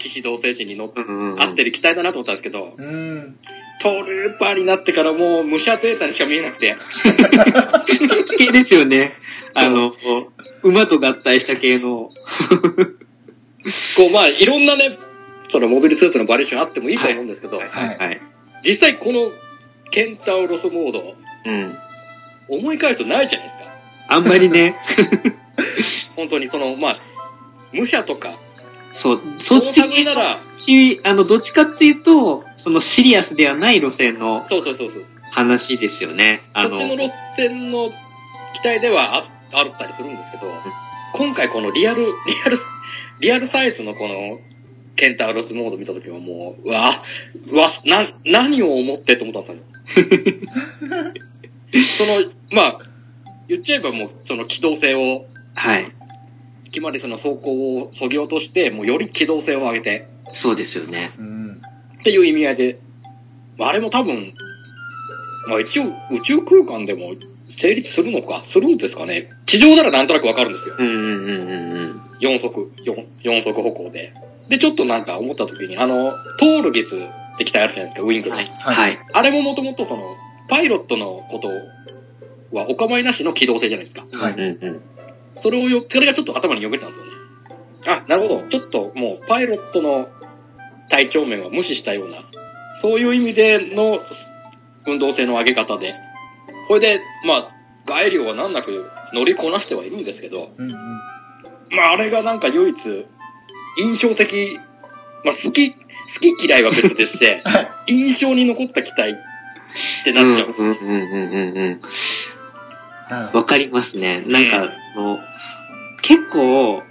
[0.00, 3.36] 騎士同性心に乗っ、合ってる機体だなと思ったんですけど、うん
[3.82, 6.76] トルーパーになってからもう武者ゼータにしか見えなくて、
[8.38, 9.14] 系ですよね。
[9.54, 9.92] あの、
[10.62, 12.08] 馬と合体した系の。
[13.96, 14.98] こうまあ、いろんなね、
[15.50, 18.20] そのモビルスーツのバリエーションあってもいいと思うんですけど、はいはいはい。
[18.64, 19.30] 実際この
[19.90, 21.14] ケンタウロスモード、
[21.44, 21.76] うん。
[22.48, 24.14] 思い返すとないじゃないですか。
[24.14, 24.76] あんまりね、
[26.16, 27.00] 本当にその、まあ、
[27.72, 28.38] 武者とか、
[29.02, 35.04] そう、そっち類なら、し、あの、どっちかっていうと、そのシリアスではない路線のそうそうそうそう。
[35.32, 36.42] 話ですよね。
[36.52, 37.90] あの、そっちの路線の
[38.54, 40.52] 機体ではああったりするんですけど、
[41.14, 42.12] 今回このリアル、リ
[42.44, 42.58] アル、
[43.20, 44.38] リアルサイズのこの、
[44.96, 47.02] ケンタウロスモード見たときはもう、うわ、
[47.50, 50.00] うわ、な、何を思ってと思ったんです
[51.74, 51.96] よ。
[51.98, 52.78] その、まあ、
[53.48, 55.92] 言っちゃえばもう、その機動性を、はい。
[56.72, 60.08] キマリスの走行を削ぎ落として、もうより機動性を上げて、
[60.42, 61.12] そうですよね。
[61.18, 61.41] うん。
[62.02, 62.78] っていう意味合いで、
[63.58, 64.34] まああれも多分、
[65.48, 65.84] まあ一応
[66.14, 67.14] 宇宙空間でも
[67.60, 69.30] 成立するのか、するんですかね。
[69.46, 70.76] 地上ならなんとなくわかるんですよ。
[70.78, 72.02] うんうんうんうんうん。
[72.20, 74.12] 4速、4, 四速歩行で。
[74.48, 78.36] で、ちょっとなんか思った時に、あの、トールギスって機体あるじゃないですか、ウィングの。
[78.36, 78.46] はい。
[78.46, 78.98] はいはい。
[79.12, 80.16] あれももともとその、
[80.48, 81.48] パイロットのこと
[82.56, 84.06] はお構いなしの機動性じゃないですか。
[84.16, 84.82] はいうんうん。
[85.42, 86.98] それをよ、それがちょっと頭によぎったんです
[87.88, 88.02] よね。
[88.04, 88.48] あ、なるほど。
[88.48, 90.08] ちょっともう、パイロットの
[90.92, 92.22] 体調面は無視したような、
[92.82, 93.98] そういう意味での
[94.86, 95.94] 運動性の上げ方で、
[96.68, 97.50] これで、まあ、
[97.86, 100.72] 外量は難なく乗りこなしてはいるんですけど、うんうん。
[101.74, 102.76] まあ、あれがなんか唯一、
[103.78, 104.58] 印象的、
[105.24, 105.80] まあ、好き、好
[106.36, 107.92] き嫌いは別として、 はい。
[107.94, 109.14] 印象に残った機体っ
[110.04, 110.54] てなっちゃう。
[110.58, 111.80] うんうんうんうんうん
[113.10, 113.44] うん。
[113.44, 114.22] かりますね。
[114.26, 115.18] なんか、あの、
[116.02, 116.82] 結構、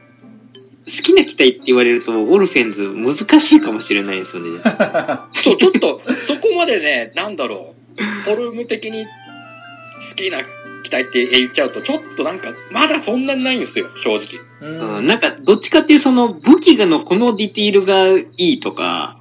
[0.85, 4.57] 好きな機体って言われると、オルフェンズ難しいかもしれないですよね。
[4.57, 4.63] ど。
[5.43, 10.39] そう、ちょっと、そこまでね、なんだろう、フォルム的に好きな
[10.83, 14.21] 機体って言っちゃうと、ちょっとなんか、まだそんなにないんですよ、正直。
[14.61, 19.17] ううんん、なんか、どっちかっていうその武器がのこのディティールがいいとか、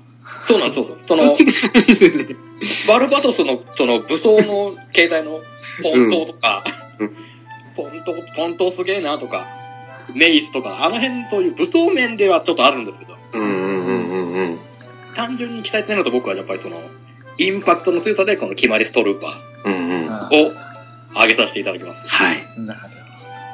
[0.49, 0.99] そうなんそうそう。
[1.07, 1.37] その。
[2.89, 5.41] バルバトスの、その、武装の携帯の
[5.83, 6.65] ポントとか、
[6.99, 7.11] うん
[7.77, 9.47] ポント、ポントすげえなとか、
[10.15, 14.61] メイスとか、あの辺そういう武装面ではちょっとあるんですけど、うんうんうんうんうん。
[15.17, 16.81] 単純に期待してるのと僕はやっぱりその、
[17.39, 20.11] インパクトの強さでこの決まりストルーパうんうん。
[20.13, 20.53] あーを
[21.21, 22.09] 上げさせていただきます。
[22.09, 22.45] はい。
[22.61, 22.81] なる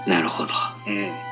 [0.06, 0.48] なるほど。
[0.86, 1.06] うん。
[1.06, 1.26] ほど。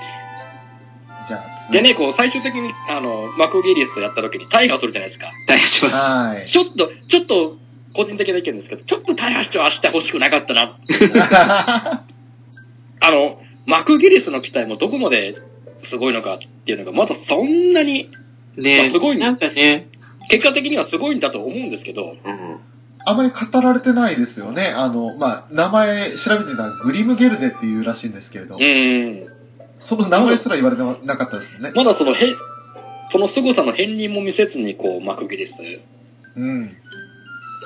[1.29, 5.31] じゃあ、でね、こう、最終的に、あの、マクギリスとやった時に大破するじゃないですか。
[5.49, 6.51] 大丈夫しまはい。
[6.51, 7.57] ちょっと、ちょっと、
[7.95, 10.75] 個人的な意見ですけど、ちょっと大破してはしてほしくなかったな。
[13.01, 15.37] あの、マクギリスの機体もどこまで
[15.90, 18.11] すごいのかっていうのが、まだそんなに、
[18.55, 18.61] す。
[18.61, 19.88] ねすごいねなんかね、
[20.31, 22.61] 結果的にはすごいんだと思うんですけど、うん。
[23.07, 24.66] あまり語られてないですよね。
[24.66, 29.27] あの、まあ、名前調べてたらグリムゲルデっていうらしいんですけれど、うん。
[29.88, 31.72] その名前すら言われてなかったですよね。
[31.74, 32.18] まだその、へ、
[33.12, 35.53] その凄さの片鱗も見せずに、こう、マクギリス、
[36.37, 36.77] うん。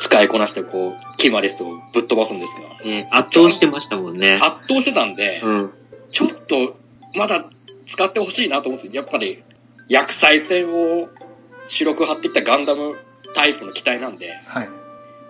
[0.05, 4.41] 使いこなして、こう、キマリスをぶっ飛ばすんですが、ね圧倒してましたもんね。
[4.43, 5.73] 圧倒してたんで、うん。
[6.13, 6.77] ちょっと、
[7.15, 7.45] まだ
[7.93, 9.43] 使ってほしいなと思って、やっぱり、
[9.89, 11.09] 薬剤線を
[11.79, 12.95] 白く貼ってきたガンダム
[13.35, 14.69] タイプの機体なんで、はい。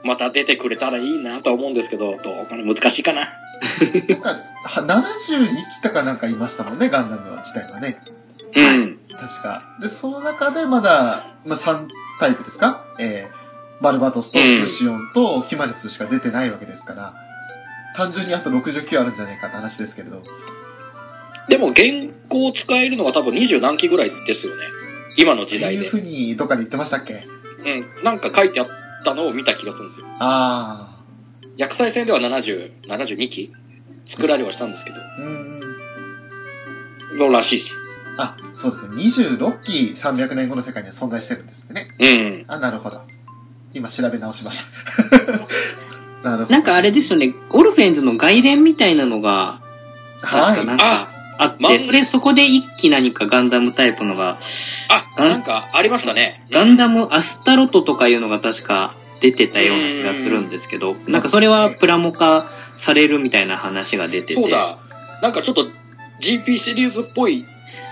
[0.05, 3.29] また出てくれたらいいなとは思うんですけど、どうかな、難しいかな？
[4.09, 4.29] なんか、
[4.65, 5.49] は72
[5.83, 7.99] 機とかなんかいましたもんね、ガンダム自体がね。
[8.57, 8.99] うん。
[9.11, 9.63] 確か。
[9.81, 11.87] で、その中でまだ、まあ、3
[12.21, 12.85] タイプですか？
[13.01, 17.15] えー、バルバトスとうんルシオンとキマリスしか出てないわけですから、
[17.97, 20.23] 単純にあと69あるんじゃないかって話ですけれど。
[21.49, 21.81] でも、現
[22.29, 24.63] 行使えるのは多分20何機ぐらいですよね。
[25.17, 26.05] 今の時代でっていうふ。
[26.05, 27.15] うにどっかで言ってましたっけ？
[27.15, 28.05] うん。
[28.05, 28.67] なんか書いてあっ
[29.05, 30.07] たのを見た気がするんですよ。
[30.21, 31.01] あ
[31.57, 33.51] 薬剤戦では70、72機
[34.13, 35.01] 作られはしたんですけど、ー。
[37.13, 37.19] うん。
[37.19, 37.65] のらしいし。
[38.19, 38.79] あ、そうで
[39.13, 39.39] すね。
[39.39, 41.89] 26機300年後の世界には存在してるんですね。
[41.99, 42.45] うん。
[42.49, 43.01] あ、なるほど。
[43.75, 44.59] 今調べ直しまし
[45.09, 45.19] た。
[46.29, 46.53] なるほど。
[46.53, 49.61] なんかあれですよね、オルフェンズの外伝みたいなのが、
[50.21, 50.67] はい。
[50.67, 51.09] なんか
[51.39, 54.39] あって、まそれそこで一機何かガンダムタイプのが、
[54.89, 56.47] あ、なんかありましたね。
[56.53, 62.51] ガンダムアスタロトとかいうのが確か出てたような気がするんですけど、なんかそれはプラモ化
[62.87, 64.79] されるみたいな話が出てて、そうだ。
[65.23, 65.65] なんかちょっと
[66.21, 67.45] GP シリーズっぽい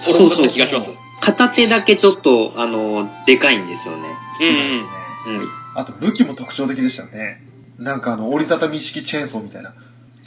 [0.04, 1.06] フォルムだった気がします。
[1.20, 4.08] 片手だけちょっと、あの、でかいんですよね。
[4.40, 5.38] うん。
[5.38, 5.48] うん。
[5.74, 7.42] あと武器も特徴的でしたね。
[7.78, 9.74] なんかあの、折りたたみ式チェーンソーみたいな。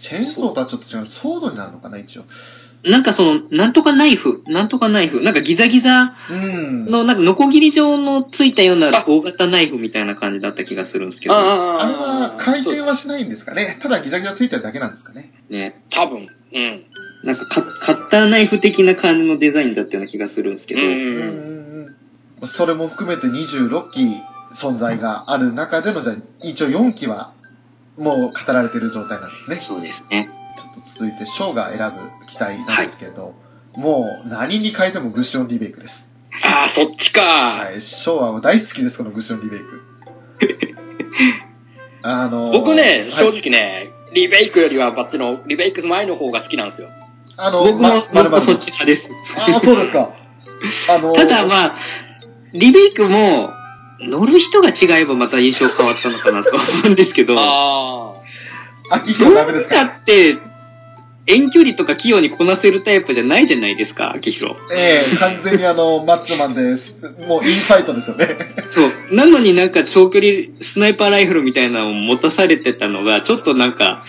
[0.04, 1.08] チェーンソーとはちょっと違う。
[1.22, 2.24] ソードになるのかな、一応。
[2.84, 6.86] なんかその、なんとかナイフ、なんとかナイフ、なんかギザギザうん。
[6.86, 13.80] の、なんかノコギリ状のついたようなあ大型ナイフみたいな感じだった気がするんですけど、ああれは回転ははしないんですかね。
[13.82, 15.34] ただギザギザついてるだけなんですかね。
[15.50, 15.84] ね。
[15.92, 16.30] 多分。
[16.54, 16.84] うん。
[17.24, 21.96] なんかカカッターナイフ的な感じのデザインだったような気がするんですけど、ううん。
[22.58, 24.08] それも含めて26機
[24.64, 27.34] 存在がある中での、じゃあ一応4機は
[27.98, 29.66] もう語られている状態なんですね。
[29.68, 30.30] そうですね。
[30.96, 33.34] 続いて、ショーが選ぶ機体なんですけど、
[33.76, 35.94] もう何に変えてもグッションリベイクです。
[36.46, 37.22] ああ、そっちか。
[37.24, 39.66] はい、ショーは大好きです、このグッションリベイク。
[42.02, 46.90] あのー僕ね、はい正直ね、リベイクよりはバッチの、リベイク前の方が好きなんですよ。
[47.38, 48.72] あの、僕も、ま、まるそっち。
[48.72, 49.04] 派です。
[49.38, 50.14] ああ、そうですか。
[50.90, 51.76] あのーただまあ、
[52.54, 53.52] リベイクも、
[54.02, 58.14] 乗る人が違えばまた印象変わったのかなと思うんですけど、あ
[58.92, 60.38] 秋どう広ダメですだかって、
[61.30, 64.56] 遠距離とか器用にこなせるタイプじゃないじゃないですか、秋広。
[64.74, 67.22] ええ完全にあの、マッチョマンです。
[67.28, 68.28] もうインファイトですよね。
[68.74, 69.16] そう。
[69.16, 70.32] なのになんか長距離
[70.74, 74.02] スナイパーライフルみたいなのを持たされてたのが、ちょっとなんか、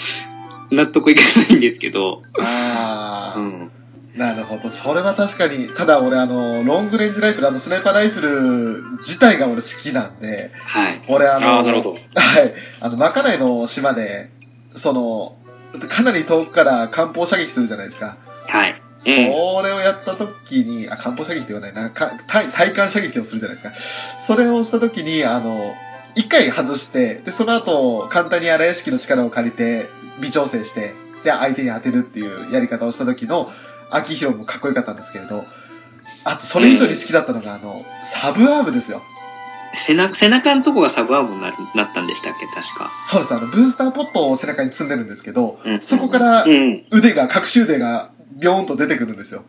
[0.71, 2.23] 納得いかないんですけど。
[2.41, 3.71] ああ、うん。
[4.17, 4.63] なるほど。
[4.85, 11.03] それは確かに、ただ俺あの、ロングレンジライフル、あの、スナイパーライフル自体が俺好きなんで、はい。
[11.09, 12.55] 俺あの、あーなるほどはい。
[12.81, 14.31] あの、まかないの島で、
[14.83, 15.37] その、
[15.89, 18.17] かなり遠くから艦砲射撃するじゃないですか。
[18.49, 18.73] はい。
[18.73, 18.91] あ。
[19.07, 19.17] うん。
[19.63, 23.73] それをやった時に、あ、艦砲射撃って言わないな、か対対艦射撃をするじゃないですか。
[24.27, 25.75] それをした時に、あの、
[26.17, 29.89] 一回外して、で、その後、簡単に荒屋敷の力を借りて、
[30.21, 33.49] 微調整して、で、相手に当てるっていうやり方をした時の、
[33.91, 35.45] 秋広もかっこよかったんですけれど、
[36.25, 37.85] あと、それ以上に好きだったのが、あの、
[38.23, 39.03] サブアームですよ。
[39.87, 42.91] 背中、背中のとこがサブアームにななったんでしたっけ、確か。
[43.13, 46.87] そうです、あの、ブースターポットを背中に積んでるんですけど、うんそこからうん。
[46.91, 49.45] 腕が、隠し腕が、ビョーンと出てくるんですよ。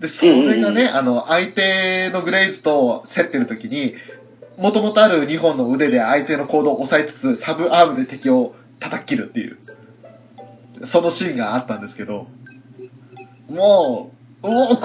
[0.00, 3.94] で、それがね、あの、相手のグレイズと競ってる時に、
[4.58, 9.58] もともとある2本の腕で相手の行動を抑えつつ、サブアームで敵を叩き切るっていう、
[10.92, 12.28] そのシーンがあったんですけど、
[13.48, 14.82] もう、おお、こ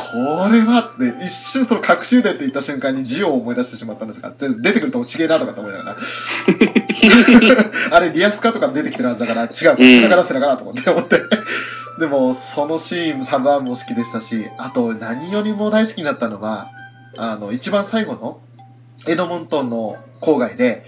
[0.52, 5.98] れはって、一瞬その隠し腕って言った瞬間にジオを思い出してしまったんですが、で出てくるとちげえなとかって思いながら。
[7.92, 11.22] あれ、リアスカとか出てきてるはずだから、違う、背中出せなかなと思って思って。
[12.00, 16.70] でも、そのシーン、サザンも好きでしたし、あと、何よりも大好きになったのは、
[17.18, 18.42] あの、一番最後の、
[19.08, 20.84] エドモントンの郊外で、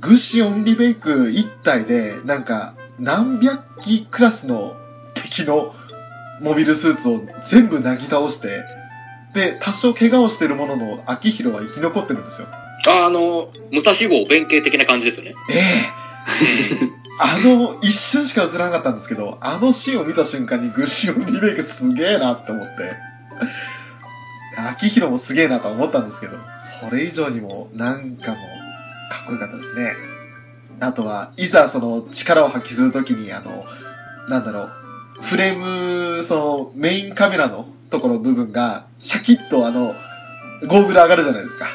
[0.00, 4.72] グシオンリベイク一体で、なんか、何百機クラスの
[5.14, 5.72] 敵の
[6.40, 7.20] モビルスーツを
[7.52, 8.64] 全部なぎ倒して、
[9.34, 12.48] で、多少怪我をしてるものの、秋広は生き残ってるんですよ。
[12.86, 15.34] ああの、武蔵号弁慶的な感じですよね。
[15.50, 16.04] ええ
[17.20, 22.72] あの、一瞬しか映らなかったんですけど、あのシーンを見た瞬間にグシオンリベイクすげえなって思って、
[24.56, 26.36] 秋広もすげえなと思ったんですけど、
[26.88, 29.92] それ以上にもなんかもかっこよかったですね。
[30.80, 33.64] あとは、いざその力を発揮するときに、あの、
[34.28, 34.72] なんだろう、
[35.22, 39.94] フレーム、そのメインカメラのところの部分が、シャキッとあの、
[40.68, 41.66] ゴーグル上がるじゃないですか。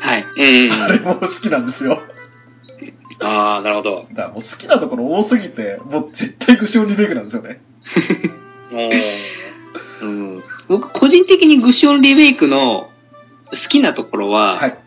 [0.00, 0.22] はい。
[0.22, 2.02] うんあれも好きなんですよ。
[3.22, 4.06] ああ、なるほど。
[4.10, 7.60] だからもう好きなところ多すぎて、もう絶対グシオンリベイクなんですよね。
[10.00, 12.88] うん、僕、個人的にグシオンリベイクの
[13.50, 14.78] 好きなところは、はい。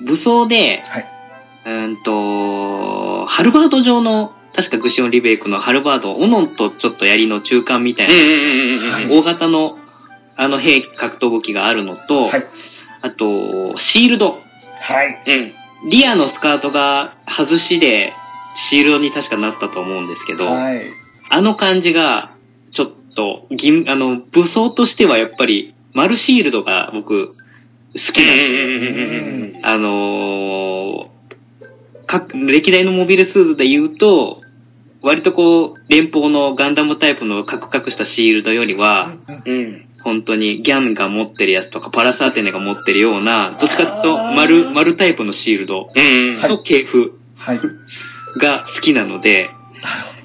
[0.00, 1.06] 武装で、はい。
[1.66, 9.78] うーんと、ハルバード上の、確かグシオンリベイクのハルバード、オノンとちょっと槍の中間みたいな、大型の、
[10.36, 12.46] あの兵格闘武器があるのと、はい。
[13.02, 14.38] あと、シールド。
[14.80, 15.22] はい。
[15.84, 15.90] うん。
[15.90, 18.12] リアのスカートが外しで、
[18.70, 20.82] シールドに確かなったと思うんですけど、はい。
[21.30, 22.34] あの感じが、
[22.72, 27.34] ちょっと、銀、あの、武装としてはやっぱり、マルシールドが僕、
[27.94, 28.52] 好きなんですよ。
[28.52, 31.17] うんあのー、
[32.08, 34.40] 各、歴代のモビルスーツで言うと、
[35.02, 39.14] 割とこう、連邦のガンダムタイプのカクカクしたシールドよりは、
[39.46, 39.84] うん。
[40.02, 47.60] 本当にギャンが持ってるやつとか、パラサーテネが持ってるような、どっちかっていうと、丸、丸タイプのシールドの系譜はい。
[48.40, 49.50] が好きなので、
[49.82, 50.18] なる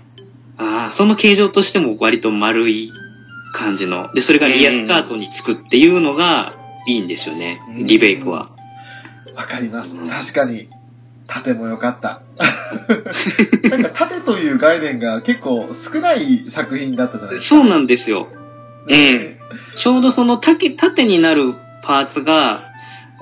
[0.55, 2.91] あーその形状としても割と丸い
[3.53, 4.13] 感じの。
[4.13, 6.55] で、それがリアスカートにつくっていうのが
[6.87, 7.85] いいんですよねうん。
[7.85, 8.49] リベイクは。
[9.35, 9.89] わかります。
[9.89, 10.69] 確かに、
[11.27, 12.21] 縦も良かった。
[13.69, 17.55] なんか縦という概念が結構少ない作品だったじゃないですか。
[17.55, 18.27] そうなんですよ。
[18.87, 19.35] うん。
[19.81, 22.63] ちょうどその縦縦になるパーツが、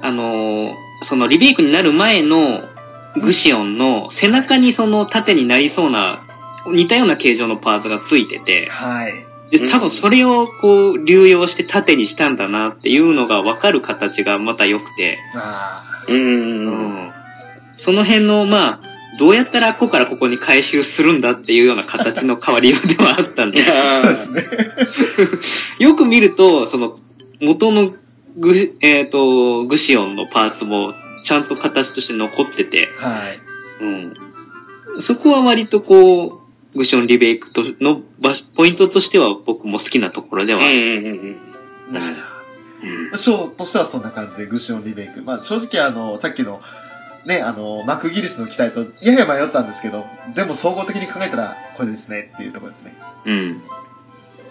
[0.02, 2.62] あのーそのリベイクになる前の
[3.22, 6.24] グシオンの背中にその縦になりそうな
[6.68, 9.14] 似たような形状のパーツがついてて、はい。
[9.52, 16.14] で、多分それをこう流用して縦にしたんだなっていうのがわかる形がまた良くて、あう。
[16.14, 16.66] うん
[17.08, 17.21] ん
[17.86, 23.66] その辺の、まあ、どうやったらここからここに回収するんだっていうような形の変わりようではあったんで。
[25.80, 27.00] よく見ると、その、
[27.42, 27.94] 元の
[28.38, 30.94] グ,、えっとグシオンのパーツも
[31.28, 33.40] ちゃんと形として残ってて、はい。
[33.82, 34.14] うん。
[35.06, 36.42] そこは割とこ
[36.74, 38.02] う、グシオンリベイクとの
[38.56, 40.78] ポイントとしては僕も好きなところではある。
[40.78, 40.90] うんうん
[41.90, 41.94] うん。
[41.94, 42.16] なる
[42.84, 43.24] うんほど。
[43.24, 45.22] ショーとしてはそんな感じで、グシオンリベイク。
[45.22, 46.62] まあ正直あの、さっきの、
[47.26, 50.06] ね、あの、マクギリスの機体とやや迷ったんですけど、
[50.36, 52.96] でも総合的に考えたらこれですねっていうところですね。
[53.26, 53.62] うん。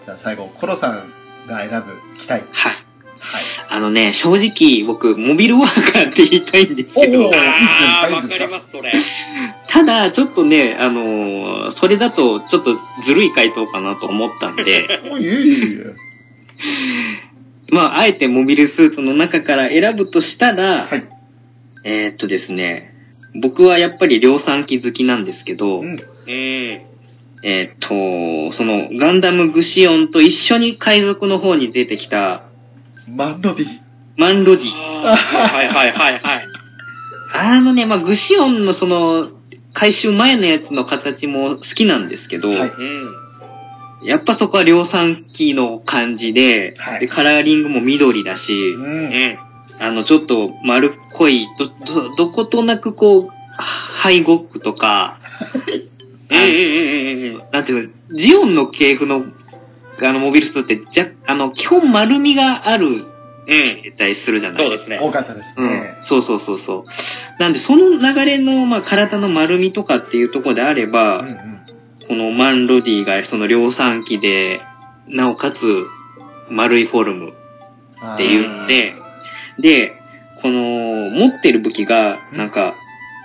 [0.05, 1.11] じゃあ最後、コロさん
[1.47, 2.41] が選ぶ機体。
[2.51, 2.91] はい。
[3.21, 3.43] はい。
[3.69, 8.91] あのね、正直僕、モビルワーカーって言いたいんですけどあわかります、それ。
[9.69, 16.11] ただ、ちょっとね、あのーそれだとちょっとずるい回答かなと思ったんで、 おいえいえいえ。
[17.71, 21.05] まあ、あえてモビルスーツの中から選ぶとしたら、はい。
[21.83, 22.93] えーっとですね、
[23.41, 25.85] 僕はやっぱり量産機好きなんですけど、うん。
[25.87, 26.01] うん。
[27.43, 32.43] えーっと、そのガンダムグシオンと一緒に海賊の方に出てきた
[33.07, 33.67] マンドディ。
[34.17, 34.65] マンロディ。
[34.67, 36.47] はいはいはいはい。
[37.33, 39.29] あのね、まあ、グシオンのその
[39.73, 44.07] 回収前のやつの形も好きなんですけど、はいうん。
[44.07, 48.79] やっぱそこは量産機の感じで、はいでカラーリングも緑だし、う。
[48.79, 49.37] うんん。
[49.81, 55.19] あの、ちょっと丸っこい、ど、ど、どことなくこう、ハイゴックとか、
[56.31, 59.25] うんうんうんうんなんていうの、ジオンの系譜の、
[60.01, 62.93] あの、モビルスーツって、じゃ、あの、基本丸みがあるうん。
[62.95, 63.81] うん。
[63.81, 64.99] 形態するじゃないそうですね。
[65.01, 65.97] 多かったですうんね。。
[66.03, 67.41] そうそうそうそう。
[67.41, 71.37] なんで、その流れの、まあ、体の丸みとかっていうところであれば、うんうん。
[72.07, 74.61] このマンロディがその量産機で、
[75.07, 75.55] なおかつ
[76.49, 77.33] 丸いフォルム
[78.13, 79.00] っていうんで、
[79.59, 79.93] で、
[80.41, 80.59] この
[81.09, 82.75] 持ってる武器が、なんか、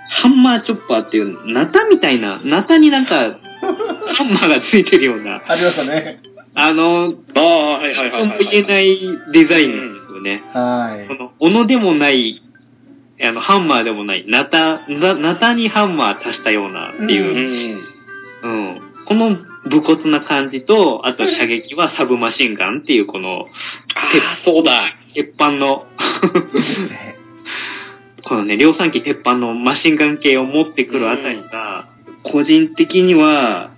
[0.09, 3.37] ハンマーチョッパーっていう、ナタみたいな、ナタになんか、
[4.15, 6.19] ハンマーがついてるような、ありましたね。
[6.53, 8.99] あの、ああ、はいはいはいはい、とも言えない
[9.31, 10.43] デザインなんですよね。
[10.53, 11.15] はいこ。
[11.15, 12.41] の、斧でもない、
[13.21, 17.81] あの、ハンマーでもない、ナタ、なナタにハンマー足したようなっていう
[18.43, 18.51] う、ん。
[18.51, 18.81] うん。
[19.05, 19.37] この
[19.69, 24.95] 武骨な感じと、あと射撃はサブマシンガンっていうこの、ああ、そうだ。
[25.13, 25.85] 鉄板の、
[28.23, 31.87] このね、量産機鉄板のマシンガン系を持ってくるあたりが、
[32.23, 33.71] 個人的には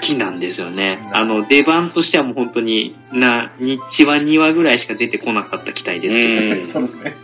[0.00, 0.98] 好きなんですよね。
[1.08, 6.88] うんあの、出番としてはもう本当に、な、日話2話ぐらいしか出てこなかった機体ですけど、うん。
[6.88, 7.16] そうですね。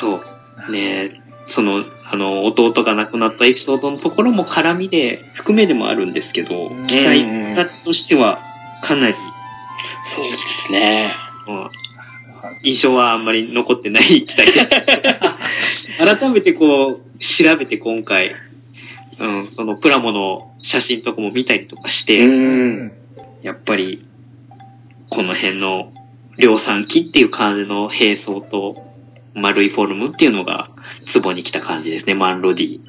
[0.00, 0.20] そ
[0.68, 0.72] う。
[0.72, 1.20] ね
[1.54, 8.38] その、あの、弟が亡くなったエピソードのところも絡みで、含めでもあるんですけど、うん機体たちとしては
[8.82, 9.14] かなり、
[10.16, 10.36] そうで
[10.66, 11.14] すね。
[11.48, 11.68] うん
[12.62, 14.66] 印象はあんまり残ってない機体です。
[15.98, 18.34] 改めてこう、調べて今回、
[19.18, 22.92] うん、そのプラモの写真とかも見たりとかして、うん。
[23.42, 24.04] やっぱり、
[25.10, 25.92] この辺の
[26.38, 28.82] 量産機っていう感じの並走と
[29.34, 30.70] 丸いフォルムっていうのが
[31.12, 32.80] ツボに来た感じですね、マンロディ。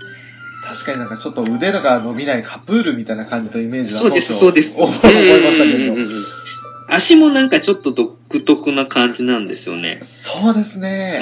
[0.68, 6.35] 確かになんかちょっと腕が伸びないカプールみたいな感じのイメージはそうですそうです思いましたけど。
[6.98, 10.02] 足もなんかちょっと独特な感じなんですよね。
[10.44, 11.22] そうですね。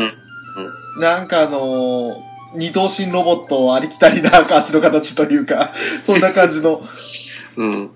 [0.96, 1.02] うん。
[1.02, 5.74] なんかあのー二頭身ロボットありきたりな足の形というか、
[6.06, 6.84] そんな感じの。
[7.58, 7.90] うん。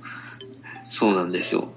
[0.99, 1.69] そうなんですよ。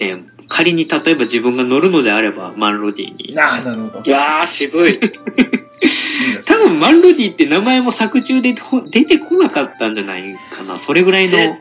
[0.00, 3.34] えー仮に例えば自分が乗るのであれば、マンロディに。
[3.38, 4.02] ああ、なるほど。
[4.04, 5.00] いやー、渋い。
[6.46, 10.80] 多分マンロディって名前も作中でほ出てこなかったんじゃないかな。
[10.80, 11.56] それぐらいの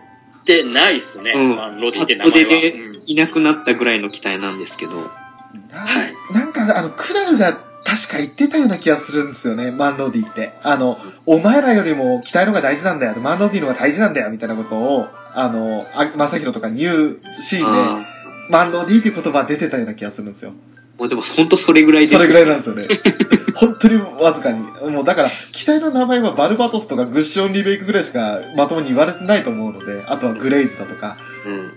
[0.45, 1.33] でで、ないっすね。
[1.35, 2.33] うんまあロディって名前は。
[2.33, 4.93] パッと出てうんいなくなったぐらいの機体なんですけど。
[4.95, 10.53] なはいなんか、あの、クラウが確か言ってたような気がするんですよね、マンロディって。
[10.63, 17.19] あの、お前らよりも機体の方が大事なんだよ、マンロディの方が大事なんだよ、みたいなことを、あの、あマサヒロとかに言う
[17.49, 18.05] シーンあで、
[18.49, 20.53] マンロディっていう言葉出てたような気がするんですよ。
[20.97, 22.19] ーもうでも本当それぐらいです。
[22.19, 22.87] それぐらいなんですよね。
[23.55, 24.59] 本当にわずかに。
[24.91, 31.71] もうだから、機体の名前はバルバトスとかグッションリベイクぐらいしかまともに言われてないと思うので、あとはグレイズだとか、うん。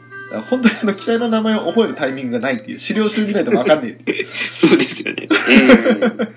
[0.50, 3.96] 本当にあの機体の名前を覚えるタイミングがないっていう、資料集見ないとわかんない。
[4.60, 5.28] そうですよね。
[5.28, 6.28] うん。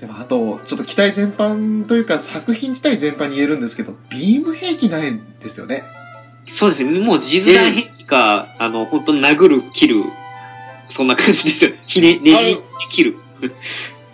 [0.00, 5.84] でもあと、ちょっと機体全般というか作品自体全般に言えるんですけど、ビーム兵器ないんですよね。
[6.58, 7.00] そうですね。
[7.00, 10.04] もう実弾兵器か、あの、本当殴る、切る、
[10.96, 11.70] そんな感じですよ。
[11.88, 12.32] ひね、ね
[12.90, 13.16] じ、切る。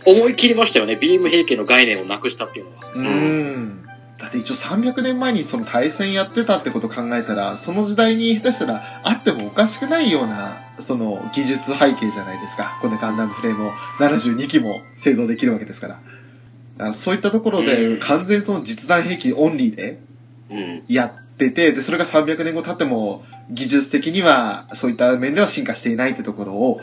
[0.06, 0.96] 思い切りましたよね。
[0.96, 2.92] ビーム兵器の概念をなくしたっていうのは。
[2.94, 3.82] うーん。
[4.18, 12.78] だって一応300年前にその対戦やってたってことを考えたら、その時代に下手したらあってもおかしくないような、その技術背景じゃないですか。
[12.80, 15.94] このガンダムフレームを72機も製造できるわけですから。
[16.78, 20.00] だからそういったところうんで完全にその実弾兵器オンリーで
[20.50, 20.84] うん。
[20.88, 26.80] やってて、で、それが300年後経っても技術的にはそういった面では進化していないってところを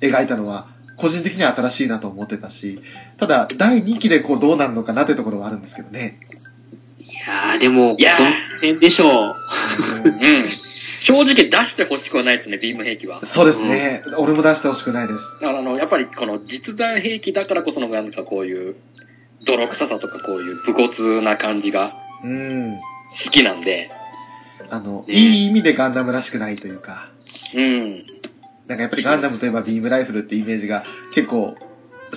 [0.00, 2.80] 描いたのは、個人的には新しいなと思ってたし、
[3.18, 6.20] ただ、第2期でこうどうなるのかなってところはあるんですけどね。
[6.98, 8.18] いやー、でも、いや
[8.60, 9.36] でしょう。
[10.04, 10.70] うん。
[11.06, 13.22] 正直出してほしくはないですね、ビーム兵器は。
[13.34, 14.02] そうですね。
[14.18, 15.40] 俺も出してほしくないです。
[15.40, 18.76] だからあの、やっぱりこの実弾兵器だからこその、なんか、こういう、
[19.46, 22.78] 泥臭さとかこういう武骨な感じがうん。
[23.24, 23.90] 好きなんで、
[24.68, 27.10] あの、ねいい意味でガンダムらしくないというか、
[27.54, 28.04] うん。
[28.68, 30.84] なんかやっぱりガンダムといえばビームライフルってイメージが
[31.14, 31.56] 結構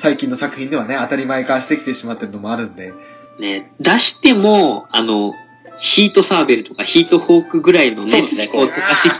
[0.01, 2.91] 最近の作品ではね、当たり前化してきてしまってるのもあるんで、
[3.39, 5.33] ね、出しても、あの、
[5.95, 8.75] ヒートサーベルとかヒートホークぐらいのね、そうですねこう溶か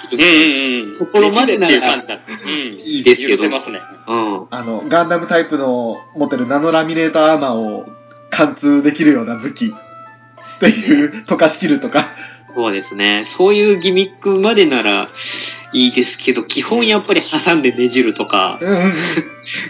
[0.05, 0.86] してる。
[0.86, 0.99] うんうん。
[0.99, 2.13] ところまでならって
[2.47, 2.97] い。
[2.97, 3.43] いいですけど。
[3.43, 4.47] うん。
[4.51, 7.86] あの、ガンダムタイプの持ってるナノラミネーターアーマーを
[8.30, 9.74] 貫通できるような武器
[10.57, 12.11] っていう溶かしきるとか、
[12.56, 13.26] そうですね。
[13.38, 15.10] そういうギミックまでなら
[15.74, 18.93] いいですけど、基本やっぱり挟んでねじるとか、うんうん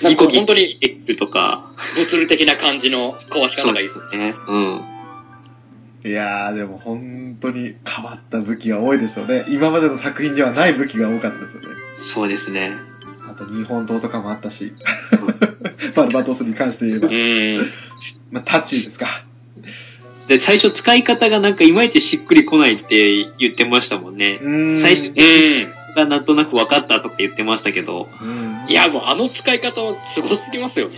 [0.04, 4.00] なんか本当にできるとか、物理的な感じの壊し方がいいです。
[4.12, 4.36] すね。
[4.48, 4.94] うん。
[6.06, 9.46] いやー、でも本当に変わった武器が多いですよね。
[9.50, 11.68] 今までの作品にはない武器が多かったですよね。
[12.14, 12.72] そうですね。
[13.30, 14.74] あと日本刀とかもあったし、
[15.96, 17.12] バルバトスに関して言えばう。
[17.12, 17.72] ん。
[18.32, 19.24] まあ、タッチですか。
[20.28, 24.40] で、最初使い方がなんかいまいちしっくりこないって言ってましたもんね。
[24.42, 24.84] うーん。
[24.84, 25.84] 最初うん。
[25.96, 30.98] がなんとなく分かったとか言ってましたけど、うんいや、もうあの使い方はすごすぎますよね。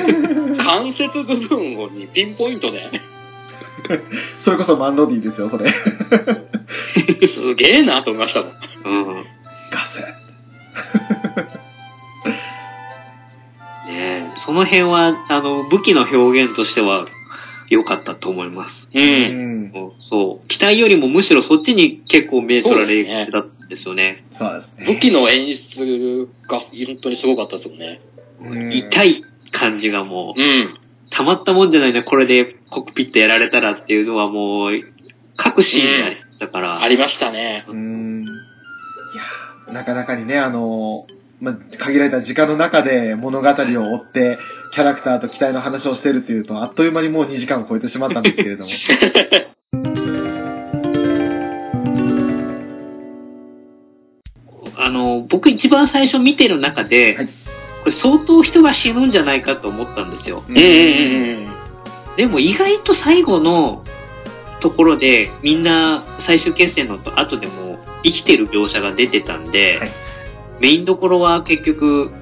[0.58, 2.90] 関節部分をにピンポイントで。
[4.44, 5.70] それこそマンロディですよ、それ。
[5.70, 8.52] すげえなと思いましたもん。
[8.84, 9.24] うん。
[9.70, 9.80] ガ
[13.86, 17.06] ねえその辺は、あの、武器の表現としては
[17.72, 18.70] 良かったと思います。
[18.94, 19.00] う。
[19.00, 19.72] んん。
[20.10, 20.48] そう。
[20.48, 24.24] 機体よりもむしろそっちに結構目取られがちだっですよね。
[24.38, 24.94] そうですね。
[24.94, 28.00] 武器の演出が本当にすごかったですよね。
[28.40, 30.78] うん痛い感じがもう、うん。
[31.10, 34.70] たまったもんじゃないな、これでコックピットやられたらっていうのはもう、
[35.36, 36.82] 各シーンにありましたから。
[36.82, 37.64] ありましたね。
[37.68, 38.24] うーん。
[38.24, 38.26] い
[39.68, 41.06] や、なかなかにね、あの、
[41.40, 44.38] まあ、限られた時間の中で物語を追って、
[44.74, 48.70] キャラクターと機体の話をしてるっていうと、あっという間にもう2時間を超えてしまったんですけれども。
[54.74, 57.28] あの、僕一番最初見てる中で、はい
[57.82, 60.44] これ相当人が死ぬんじゃないかと思ったんですよ。
[60.48, 60.66] うんうんう
[61.48, 61.52] ん
[62.16, 63.82] でも意外と最後の
[64.60, 69.92] ところでみんな最終決戦の後でも生きてる描写が出てたんで、はい
[70.62, 72.12] メインどころは結局、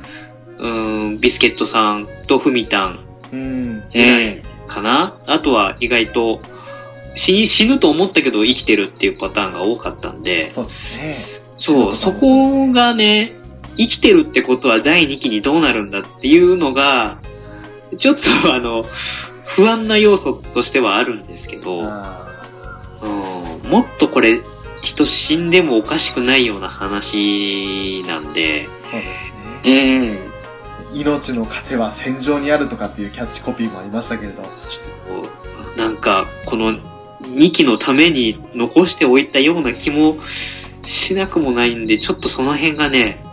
[0.61, 3.41] うーん、ビスケットさんとフミタンうん。
[3.41, 3.83] うん。
[3.95, 4.43] うん。
[4.69, 5.19] かな？
[5.27, 6.41] あとは意外と
[7.17, 11.27] 死死ぬと思ったけど生きてるっていうパターンが多かったんで、そうですね。
[11.59, 13.33] そう、そこがね、
[13.77, 17.21] 生きてるってことは第2期にどうなるんだっていうのが、
[17.99, 18.23] ちょっと
[18.55, 18.85] あの、
[19.57, 22.27] 不安な要素としてはあるんですけど、あ
[23.03, 24.41] うん、もっとこれ、
[24.83, 29.07] 人死んでもおかしくないような話なんで、ーそうで
[29.67, 30.21] すね。
[30.25, 30.30] うん。
[30.93, 34.43] 命の糧は戦場にあるとかっていうキャッチコピーもありましたけれど。
[35.77, 36.73] なんか、この
[37.23, 40.17] 2期のために残しておいたような気も
[41.09, 43.25] しなくもないんで、ちょっとその辺がね、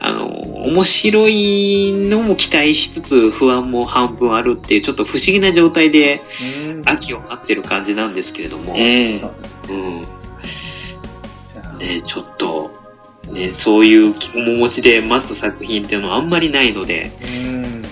[0.00, 6.82] あの、面白いのも期待しつつ不安も半分あるっていう、ちょっと不思議な状態でうん。
[6.86, 8.80] 秋を待ってる感じなんですけれども、うん。
[11.78, 12.79] ね、ちょっと、
[13.32, 17.28] ね、そういう面持ちで待つ作品っていうのはあんまりないので、うん。
[17.28, 17.84] うん。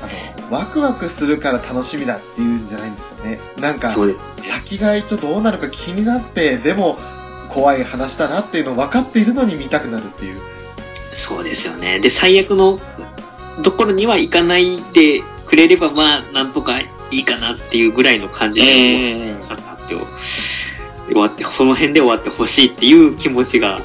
[0.00, 3.40] あの、ワクワクするから楽しみだっていうんじゃないんですよね。
[3.58, 3.96] なんか。
[4.66, 6.98] 先がいとどうなるか気になって、でも、
[7.52, 10.40] 怖い話だなっていうのを分かっているのに見たくなるっていう。
[11.28, 12.00] そうですよね。
[12.00, 12.80] で、最悪の
[13.62, 20.06] ところには行かないでくれれば、まあ、なんとかいいかなっていうぐらいの感じで終わった発表
[21.06, 23.80] 終わって、その辺で終わってほしいっていう気持ちが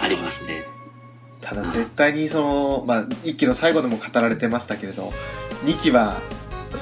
[0.00, 0.64] ありますね。
[1.42, 5.12] ただ絶対にその、まあ、1期の最後でも語られてましたけれど、
[5.64, 6.20] 2期は、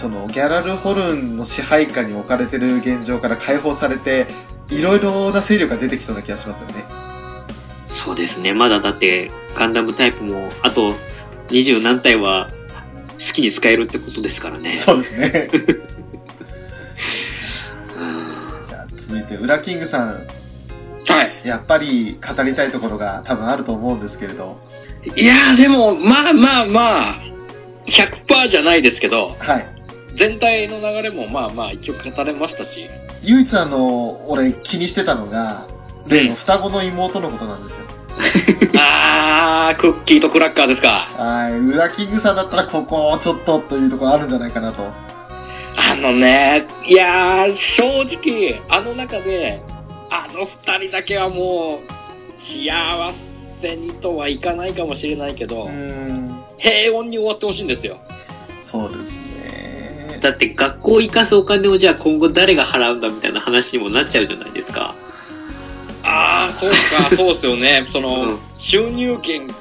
[0.03, 4.27] その、ギャラルホルンの支配下に置かれてる現状から解放されて、
[4.71, 6.85] いろいろな勢力が出てきそうな気がしますよね。
[8.05, 8.53] そうですね。
[8.53, 10.95] まだだって、ガンダムタイプも、あと
[11.51, 12.51] 二十何体は
[13.29, 14.85] 好きに使えるってことですからね。
[14.87, 15.51] そうですね。
[19.09, 20.27] 続いて、ウラキングさん、
[21.07, 21.47] はい。
[21.47, 24.61] やっぱり語りたいところが多分あると思うんですけれど、
[25.17, 27.23] いやーでも、まあまあまあ、
[27.87, 29.67] 100%じゃないですけど、はい。
[30.19, 32.69] 全体の流れもまあまあ一応語れましたし、
[33.23, 35.69] 唯一あの、俺気にしてたのが、
[36.09, 37.89] 例の双子の妹のことなんですよ。
[38.81, 41.09] あー、クッキーとクラッカーですか。
[41.17, 41.53] はい。
[41.53, 44.83] ウラキングさんだったらここをちょっとというところあるんじゃないかなと。
[45.81, 49.63] あのね、いやー、正直、あの中で、
[50.11, 51.99] あの二人だけはもう、
[52.43, 53.15] 幸
[53.63, 55.69] せにとはいかないかもしれないけど。
[56.59, 57.99] 平穏に終わってほしいんですよ。
[58.73, 60.21] そうですね。
[60.21, 64.97] だって学校行かすお金をじゃあ今後誰が払うんだみたいな話にもなっちゃうじゃないですか。
[66.03, 67.87] あー、そうか、 そうですよね。
[67.93, 68.39] その、うん
[68.71, 69.55] 収入源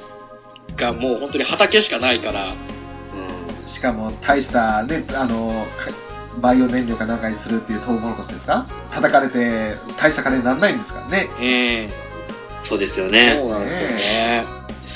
[0.76, 3.72] がもう本当に畑しかないから、うん。
[3.72, 6.07] しかも大したね、あの、か
[6.40, 8.66] バイオ燃料かなんかにするっていうトウモロコシですか？
[8.94, 11.28] 叩かれて大した金にならないんですからね。
[11.40, 12.68] うん。
[12.68, 13.34] そうですよそうね。
[13.48, 14.46] なんですよね。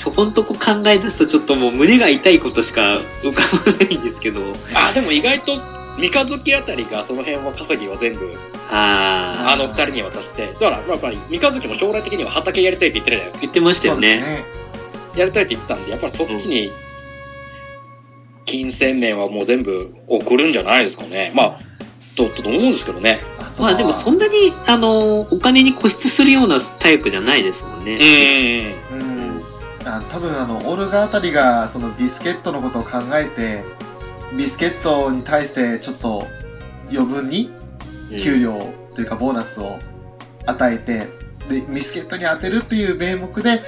[0.03, 4.41] そこんとこ考え出すとちょっともう胸が痛いことしか浮かばないんですけど。
[4.73, 5.55] あ、でも意外と、
[5.97, 8.33] 三日月あたりがその辺は稼ぎは全部、
[8.71, 14.09] ああの二人に渡して、だからやっぱり三日月も将来的には畑やりたいって言ってるじゃないですかー、言ってましたよね。
[14.17, 14.43] ね。
[15.15, 16.71] やりたいって言ってたんで、やっぱりそっちに、
[18.45, 21.31] 金銭面はもう全部送るんじゃないですかね。
[21.35, 21.59] まあ、
[22.15, 23.21] と、と思うんですけどね。
[23.59, 27.97] まあでもそんなに、あの、お金に固執するようなタイプじゃないですもんね。
[28.95, 28.99] ん。
[28.99, 29.43] うん。
[29.85, 33.63] あ多分あの、オルガあたりが、そのビスケットのことを考えて、
[34.35, 36.27] ビスケットに対してちょっと
[36.89, 37.51] 余分に
[38.11, 39.79] うん給料というかボーナスを
[40.45, 41.07] 与えて、
[41.49, 43.61] で、ビスケットに当てるっていう名目で、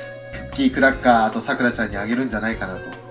[0.52, 3.05] クッキークラッカーとさくらちゃんにあげるんじゃないかなと。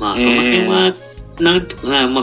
[0.00, 0.94] まあその辺は、
[1.40, 2.22] なんとかな、ま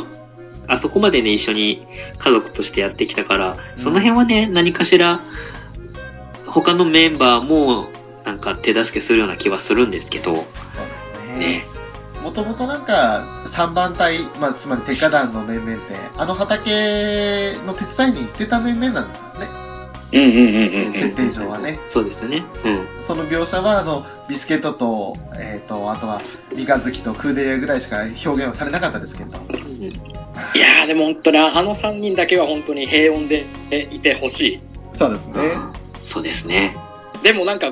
[0.68, 1.86] あ、あそこまでね、一緒に
[2.18, 5.22] 家族としてやってきたから、うんその辺はね、何かしら、
[6.48, 7.88] 他のメンバーも、
[8.26, 10.34] なんか手助けするような気はするんですけど、
[11.40, 11.66] ね。
[12.24, 19.67] もともとなんか、3番隊、まあ、つまり鉄火団の面々って、あの畑の手伝いに行ってた面々なんですよね。
[20.14, 21.80] うんうんうんうん設定上はね。
[21.94, 22.44] そうですね。
[22.64, 22.88] うん。
[23.08, 26.22] その描写は、あの、ビスケットと、えっ、と、あとは、
[26.56, 29.38] 三日月とクーデリアぐらいしか表現はされなかったですけど。
[29.38, 30.18] うん
[30.56, 33.46] いやーでも本当にあの3人だけは本当に平穏で
[33.92, 34.62] いてほしい。
[35.00, 35.34] そうですね。
[36.14, 36.76] そうですね。
[37.24, 37.72] でもなんか、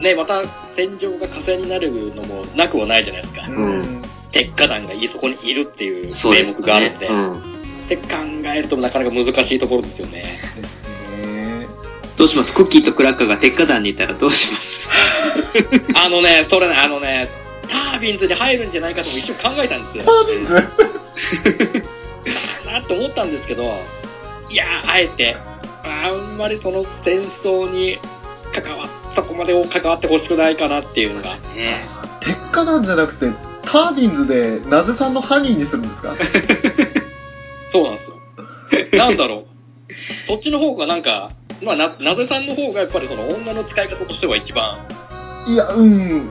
[0.00, 0.42] ね、また
[0.76, 3.46] 戦場が火星になるのもなくはないじゃないですか。
[3.48, 4.02] うん。
[4.32, 7.08] 鉄火団がそこにいるっていう名目があるんで。
[7.08, 7.14] ね。
[7.14, 7.56] うん。
[7.86, 8.02] って考
[8.54, 10.40] えるとなかなか難しいところですよね。
[12.16, 12.52] どうします？
[12.54, 14.58] クッキーとクラッカーが鉄火団にいたらどうしま
[16.00, 16.02] す？
[16.06, 17.28] あのね、それね、あのね、
[17.68, 20.04] タービンズに入るんじゃないかとも一瞬考えたんですよ。
[20.04, 20.52] タービンズ？
[22.66, 23.64] なって思ったんですけど、
[24.50, 25.36] いやー、あえて、
[25.84, 27.98] あんまりその戦争に
[28.54, 31.36] 関わそこまで関わってほしくないかなっていうのが。
[31.54, 31.86] ね
[32.20, 33.26] 鉄火団じゃなくて、
[33.70, 36.16] タービンズで、なぜさんのハニーにするんですか？
[37.72, 38.00] そうなんで
[38.90, 39.04] すよ。
[39.04, 39.46] なんだろう。
[40.28, 41.30] そっちの方がなんか、
[41.62, 44.86] まあ、な、なぜさんの方がやっぱりその女の使い方としては一番
[45.48, 46.30] いや、うん。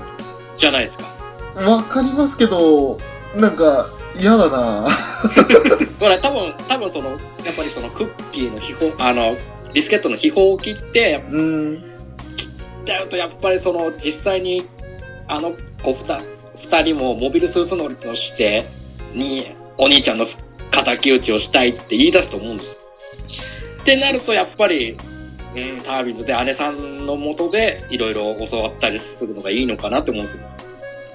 [0.60, 1.62] じゃないですか。
[1.62, 3.00] わかりますけど、
[3.36, 4.88] なんか、嫌だな
[6.00, 7.10] ほら、多分、多分その、
[7.44, 9.36] やっぱりそのクッキーの秘宝、あの、
[9.74, 11.84] ビスケットの秘宝を切って、やっうん。
[12.86, 14.66] ちゃうとやっぱりその、実際に、
[15.28, 15.52] あの
[15.84, 16.22] 子二
[16.70, 18.66] 二人もモビルスーツ乗りのして、
[19.14, 19.48] に、
[19.78, 20.28] お兄ちゃんの
[20.72, 22.70] 敵討ちをしたいって言い出すと思うんです。
[23.82, 24.98] ってなると、やっぱり、
[25.56, 30.44] うん、タービンズで姉さんのもとで、いろいろ教わったりするのがいいのかなって思うんですよ。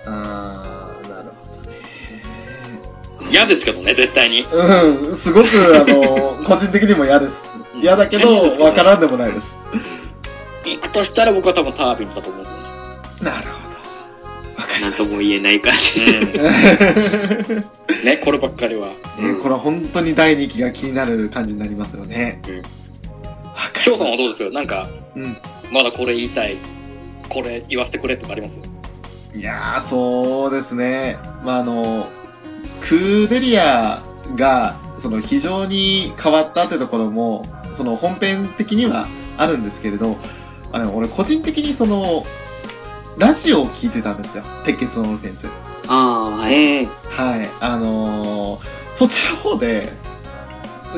[0.06, 1.78] あー、なるほどね。
[3.30, 4.42] 嫌ですけどね、絶対に。
[4.42, 7.32] うん、すごく、あの、個人的にも嫌です。
[7.82, 9.46] 嫌だけど、わからんでもないです。
[10.64, 12.54] 行くとしたら僕は多分タービンズだと思うんです
[13.24, 13.30] よ。
[13.30, 13.60] なるほ
[14.80, 16.00] なんとも言えない感じ。
[18.04, 18.88] ね、こればっかりは。
[18.88, 18.94] ね
[19.42, 22.40] これは本当に第2期が気になる感じになりますよね。
[22.48, 22.62] うん。
[23.84, 24.42] 翔さんはどうです？
[24.42, 25.36] よなんか、うん。
[25.72, 26.58] まだこれ言いたい、
[27.32, 29.38] これ言わせてくれとかあります？
[29.38, 31.18] いやー、そうですね。
[31.44, 32.08] まあ、あの、
[32.88, 34.02] クーデリア
[34.36, 37.44] が、その非常に変わったってところも、
[37.76, 39.08] その本編的には
[39.38, 40.16] あるんですけれど、
[40.72, 42.24] あの、俺個人的にその、
[43.18, 44.44] ラジオを聞いてたんですよ。
[44.66, 45.40] 鉄血のオルフェンス。
[45.86, 46.84] ああ、はい。
[46.84, 46.86] ん。
[46.86, 47.50] はい。
[47.60, 49.94] あのーそっちの方で、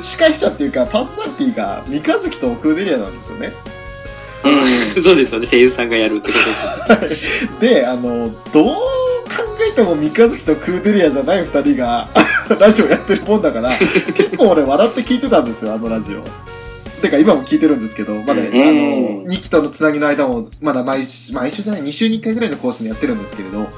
[0.01, 3.53] 司会者っていうか、パーソナリティが三日月とクーデリアなんですよね。
[4.45, 5.49] うんそうですよね。
[5.53, 6.39] 声優さんがやるってこ
[6.89, 7.61] とです。
[7.61, 8.75] で、あの、どう考
[9.71, 12.09] えても三日月とクーデリアじゃない二人が
[12.59, 13.79] ラジオやってるもんだから、
[14.17, 16.25] 結構俺笑って聞いてたんですよ、あのラジオ。
[17.03, 23.69] てか今も聞いてるんですけど、まだ、うんあの、2期とのつなぎの間も、まだ毎週、毎週じゃない、2週に1回ぐらいのコースにやってるんですけれど、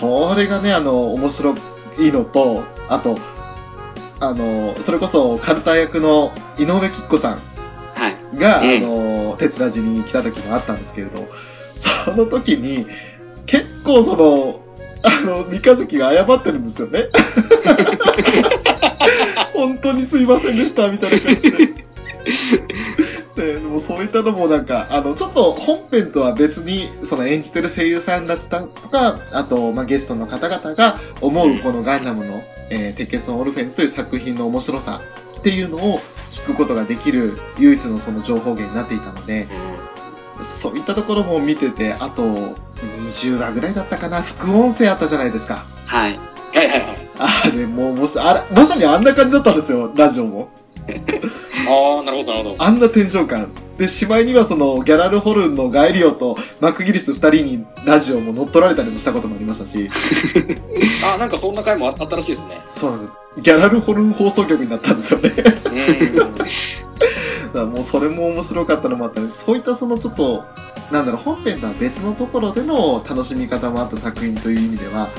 [0.00, 1.54] それがね、あの、面白
[1.98, 3.18] いのと、あと、
[4.20, 7.42] あの、それこそカルタ役の井上貴子さん
[7.94, 8.16] はい。
[8.38, 11.28] が、ええあの、鉄ラジに来た時もあったんですけれど、
[12.04, 12.86] その時に、
[13.46, 14.60] 結構その、
[15.02, 17.04] あの、三日月が謝ってるんですよね。
[19.54, 21.48] 本当にすいませんでした、みたいな感じで。
[23.36, 35.00] でもうそういったのもなんか、あの、ちょっと本編とは別に、その演じてる声優さんだったとか、あと、まあ、ゲストの方々が思うこのガンダムの、えー鉄血のオルフェンスという作品の面白さ
[35.38, 36.00] っていうのを
[36.44, 39.46] 聞くことができる唯一のその情報源になっていたので、
[40.62, 45.66] そういったところも見てて、あと、20話ぐらいだったかな、副音声あったじゃないですか。
[45.86, 46.18] はい。
[46.18, 47.10] はいはいはい。
[47.18, 50.48] あれ、もう、もうあらまさにあんな感じだったんですよ、ラジオも。
[51.68, 52.62] ああ、なるほどなるほど。
[52.62, 53.52] あんなテンション感。
[53.78, 59.88] で、しまいにはその、ギャラルホルンのガエリオとマクギリス二人にラジオも乗っ取られたりもしたこともありましたし、
[61.04, 62.60] あなんかそんな回もあったらしいですね。
[62.80, 63.42] そうなんです。
[63.42, 65.34] ギャラルホルン放送局になったんですよね。
[65.66, 66.16] うん。
[66.16, 70.44] だからもうそれも面白かったのもあったり、そういったそのちょっと、
[70.90, 75.10] なんだろう、本編とは別のところでの楽しみ方もあった作品という意味では、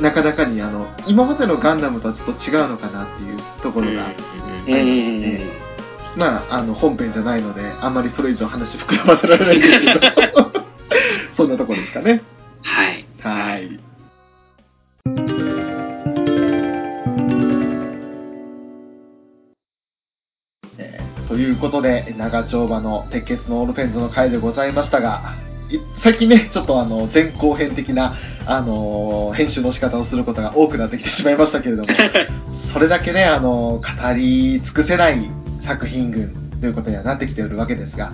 [0.00, 4.84] なかなかにあの、今までのガンダムとはちょっと違うのかなっていうところが、うんうんう
[5.54, 5.68] ん
[6.16, 10.52] まあ、あの、本編じゃないので、あんまりそれ以上話膨らませられないんですけど、
[11.36, 12.22] そんなところですかね。
[12.62, 13.06] はい。
[13.20, 13.80] はい。
[20.78, 25.47] えーということで、長丁場の鉄血のオールフェンズの回でございましたが、い
[26.02, 28.16] 最近ね、ちょっとあの、前後編的な、
[28.46, 31.88] あのー編集の仕方をすることが多くなってきてしまいましたけれども、
[32.72, 35.30] それだけね、あのー語り尽くせない
[35.66, 38.12] 作品群ということにはなってきているわけですが、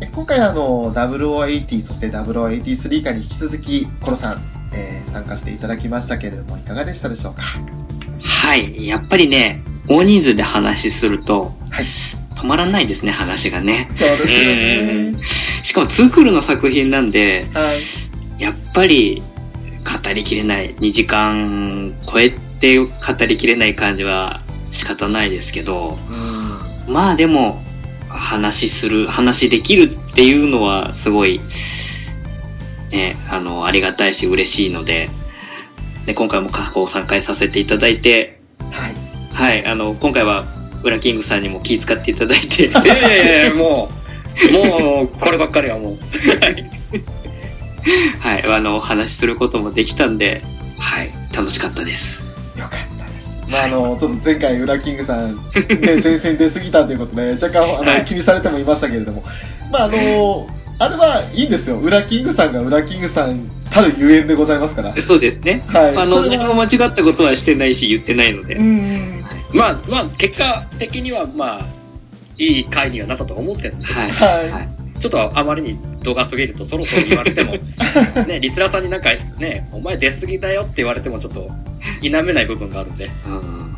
[0.00, 4.42] え今回あの、0080、そして0083回に引き続き、コロさん、
[4.74, 7.42] えー参加していただきましたけれども、いかがでしたでしょうか？
[8.24, 8.86] はい。
[8.86, 11.86] やっぱりね、大人数で話しすると、はい。
[12.42, 13.88] 止まらないですね、話がね。
[13.96, 15.14] そうですね。
[15.68, 17.82] しかもツークールの作品なんで、はい。
[18.38, 19.22] やっぱり
[20.02, 22.30] 語りきれない、2時間超え
[22.60, 22.88] て語
[23.26, 26.92] りきれない感じは仕方ないですけど、うん。
[26.92, 27.62] まあでも、
[28.08, 31.40] 話する、話できるっていうのはすごい、
[32.90, 35.10] ね、あの、ありがたいし嬉しいので、
[36.06, 38.96] で今回も過去参加させていただいて、はい。
[39.32, 44.02] はい、あの、今回は、ウラキングさんにも気遣っていただいて、いやいやいや、もう、
[44.52, 45.98] もう、こればっかりはもう。
[48.20, 50.42] はい、あの、お話しすることもできたんで、
[50.78, 52.58] はい、楽しかったです。
[52.58, 53.10] よかったで
[53.46, 53.50] す。
[53.50, 55.42] まあ、あの、ちょっと前回、ウラキングさん、ね、
[56.02, 59.24] 前線出過ぎたということで、若干、あの、はい気にされてもいましたけれども、
[59.70, 60.46] まあ、あの、
[60.82, 61.78] あれはいいんですよ。
[61.78, 64.94] ウラキングさんがウラキングさんたるゆえんでございますから。
[65.06, 65.64] そうですね。
[65.68, 68.56] はいあの、何も間違ったことはしてないし、言ってないので。
[68.56, 69.24] うん。
[69.54, 71.66] まあ、まあ、結果的には、まあ、
[72.36, 74.10] いい回にはなったと思ってるんですけどはい。
[74.10, 74.68] はいはい。
[75.00, 77.52] ちょっとあまりに度が過ぎるとそろそろ言われても、
[78.26, 81.48] ね、リスナーさんになんかね、お前出過ぎだよって言われてもちょっと
[82.00, 83.10] 否めない部分があるんで。
[83.26, 83.76] うん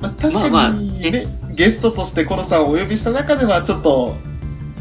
[0.00, 4.16] まあ、確かにね、まあまあねゲストとしてコロさんをお呼びした中では、ちょっと、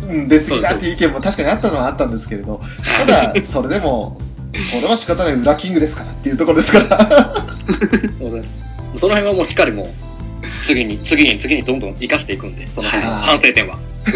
[0.01, 2.59] うん、出過ぎだっていう意見も確かにあったのはあったんですけれど、
[2.97, 4.17] ただ、それでも、
[4.73, 7.45] これは仕方ない裏キングですからっていうところですから。
[8.19, 8.47] そうです
[8.99, 9.87] その辺はもうしっかりもう、
[10.67, 13.77] 次に、次に、次にどんどん活かしていくんで、その反省点は。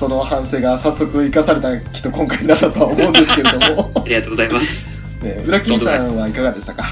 [0.00, 4.66] その反省が早速生かされたきっと今回になったとは思うんですけれども あ、りがとうございます。
[5.24, 6.84] ね、裏キングさんはいかがでしたか？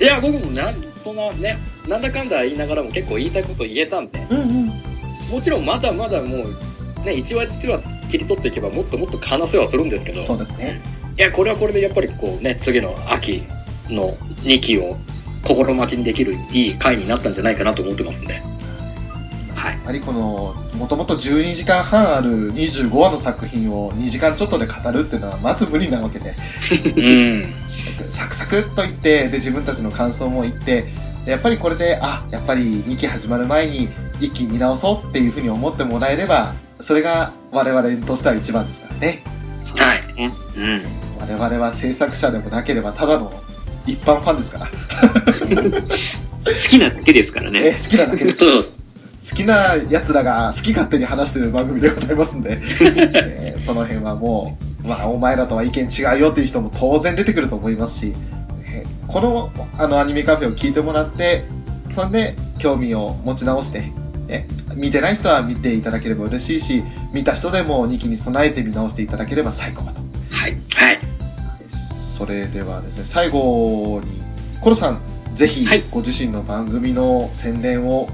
[0.00, 0.72] いや、僕もな、
[1.04, 4.69] そんなね、なんだかんだ言いながらも結構言いたいこと言えたんで、うんうん。
[5.30, 10.82] もちろんまだまだもう、ね、一話一話切り取っていけばもっともっと話せはするんですけど、そうですね。
[11.16, 13.44] いや、これはこれでやっぱりこうね、次の秋
[13.88, 14.96] の2期を
[15.46, 18.34] 心待ちにできるいい回になったんじゃないかなと思ってますんで。
[19.54, 19.78] はい。
[19.78, 26.34] やはりこの、もともと12時間半ある25話の作品を2時間ちょっとで語るっていうのはまず無理なわけで、
[26.96, 27.54] うん。
[28.18, 30.92] サクサクっと言って、で、自分たちの感想も言って、で
[31.26, 33.88] やっぱりこれで、あ、やっぱり2期始まる前に
[34.20, 36.54] 一気に見直そうっていうふうに思ってもらえれば、
[36.86, 39.24] それが我々としては一番ですからね。
[39.76, 40.14] はい。
[40.14, 40.34] ね。
[40.56, 41.18] うん。
[41.20, 43.30] 我々は制作者でもなければただの
[43.86, 44.70] 一般ファンですから。
[46.44, 47.80] 好きなだけですからね。
[47.80, 48.36] え好きなだけです。
[49.30, 52.58] 好きな奴らが好き勝手に話してる番組でございますんで、
[53.22, 58.14] えーその辺はもう、まあ、お前らとは意見違うよっていう人も当然出てくると思いますし、
[58.80, 61.44] えーこのあのアニメカフェを聞いてもらって、
[61.96, 70.00] そんで興味を持ち直して、ね見てない人は見ていただければ嬉しいし、見た人でも2期に備えて見直していただければ最高だと。
[70.00, 70.52] はい。
[70.70, 71.00] はい。
[72.16, 74.22] それではですね、最後に、
[74.62, 75.00] コロさん、
[75.38, 78.08] ぜひはいご自身の番組の宣伝を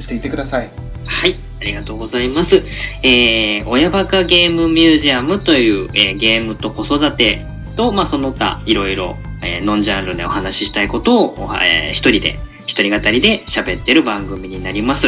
[0.00, 0.70] していってください。
[1.04, 2.62] はい、ありがとうございます。
[3.02, 7.44] えー、親バカゲームミュージアムという、えーゲームと子育て
[7.78, 15.02] と、まあ、その他、いろいろ、えーノンジャンルでお話ししたいことを、えー一人で、一人語りで喋ってる番組になります。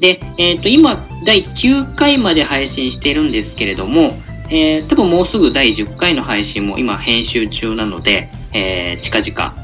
[0.00, 9.56] で、えっ、と、今、第9回まで配信しているんですけれども、えー、多分もうすぐ第10回の配信も今編集中なので、えー、近々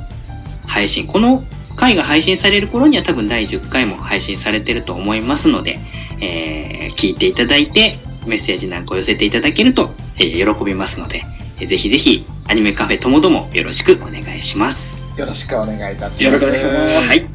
[0.66, 1.06] 配信。
[1.06, 1.44] この
[1.76, 5.78] 回が配信される頃には多分第10回も配信されてると思いますので、
[6.20, 9.90] えー聞いていただいて、メッセージなんかを寄せていただけると、
[10.20, 11.22] えー喜びますので、
[11.60, 14.78] えーぜひぜひ、アニメカフェともどもよろしくお願いします。
[15.18, 16.22] よろしくお願いいたします。
[16.22, 17.08] よろしくお願いします。
[17.08, 17.30] はい。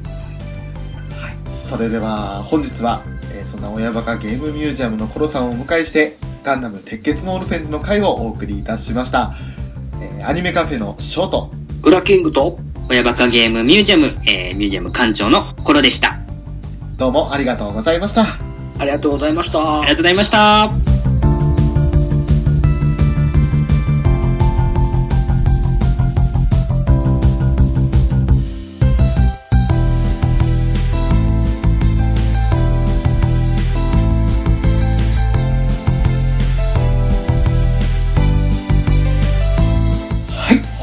[1.69, 3.03] それでは本日は、
[3.33, 9.33] えーそんな親バカゲームミュージアムのコロさんをお迎えして、ガンダム鉄血のオルフェンズの回をお送りいたしました。
[10.01, 11.51] えーアニメカフェのショート、
[11.83, 12.57] ウラキングと、
[12.89, 16.17] 親バカゲームミュージアム、えーミュージアム館長のコロでした。
[16.97, 18.39] どうもありがとうございました。
[18.79, 19.81] ありがとうございました。
[19.81, 20.92] ありがとうございました。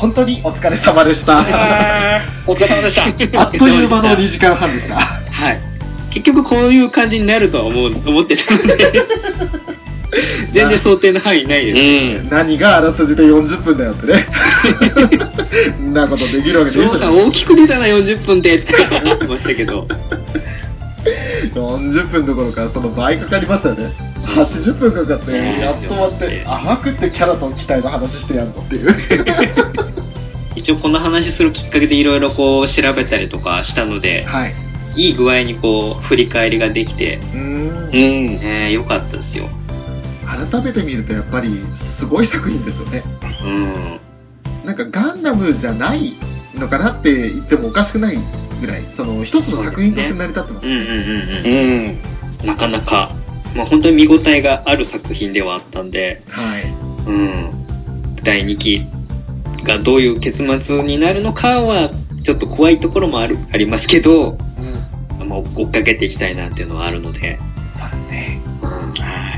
[0.00, 1.38] 本当にお疲れ様でした。
[2.46, 3.40] お疲れ様でした。
[3.44, 4.94] あっという間の2時間半でした。
[4.96, 5.60] はい。
[6.14, 8.76] 結局こういう感じになるとは思う、思ってたので、
[10.54, 11.82] 全然想定の範囲ないです。
[11.82, 12.28] うん。
[12.30, 14.26] 何があらすじで40分だよってね。
[15.76, 18.72] そんなことできるわけ翔さん大きく出たな40分でって
[19.04, 19.86] 思ってましたけど、
[21.54, 23.92] 40分どころかその倍かかりましたよね。
[24.26, 28.88] 80分かかって、やっと終わって、甘くってキャラと機体の話してやんのっていう。
[30.56, 34.54] 一応この話するきっかけでいろいろこう調べたりとかしたので、はい。
[34.96, 38.38] いい具合にこう、振り返りができて、うーんうん。
[38.38, 39.48] ね、良かったですよ。
[40.26, 41.62] 改めて見るとやっぱり
[41.98, 43.04] すごい作品ですよね。
[43.44, 44.00] うん。
[44.64, 46.14] なんかガンダムじゃない
[46.54, 48.18] のかなって言ってもおかしくない
[48.60, 50.66] ぐらい、その一つの作品として成り立ってます。
[50.66, 51.50] うんうんうんう
[52.42, 52.44] うん。
[52.44, 52.46] ん。
[52.46, 53.14] なかなか、
[53.54, 56.64] まあ本当に見応えがある作品ではあったんで、はい。
[56.64, 57.66] うん。
[58.24, 58.86] 第2期
[59.66, 61.90] がどういう結末になるのかは、
[62.24, 64.32] ちょっと怖いところもある、ありますけど、
[65.20, 65.28] うん。
[65.28, 67.38] まあ、追っかけていきたいなっていうのはあるので、
[67.78, 68.42] そうですね。
[68.62, 68.68] うん。
[68.68, 69.36] は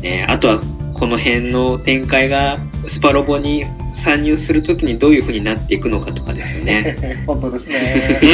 [0.00, 0.02] い。
[0.02, 0.60] ねあとは、
[0.98, 2.58] この辺の展開が、
[2.94, 3.64] スパロボに
[4.04, 7.24] 参入するときにどういう風になっていくのかとかですよね。
[7.26, 8.18] 本当ですうね。
[8.22, 8.26] 気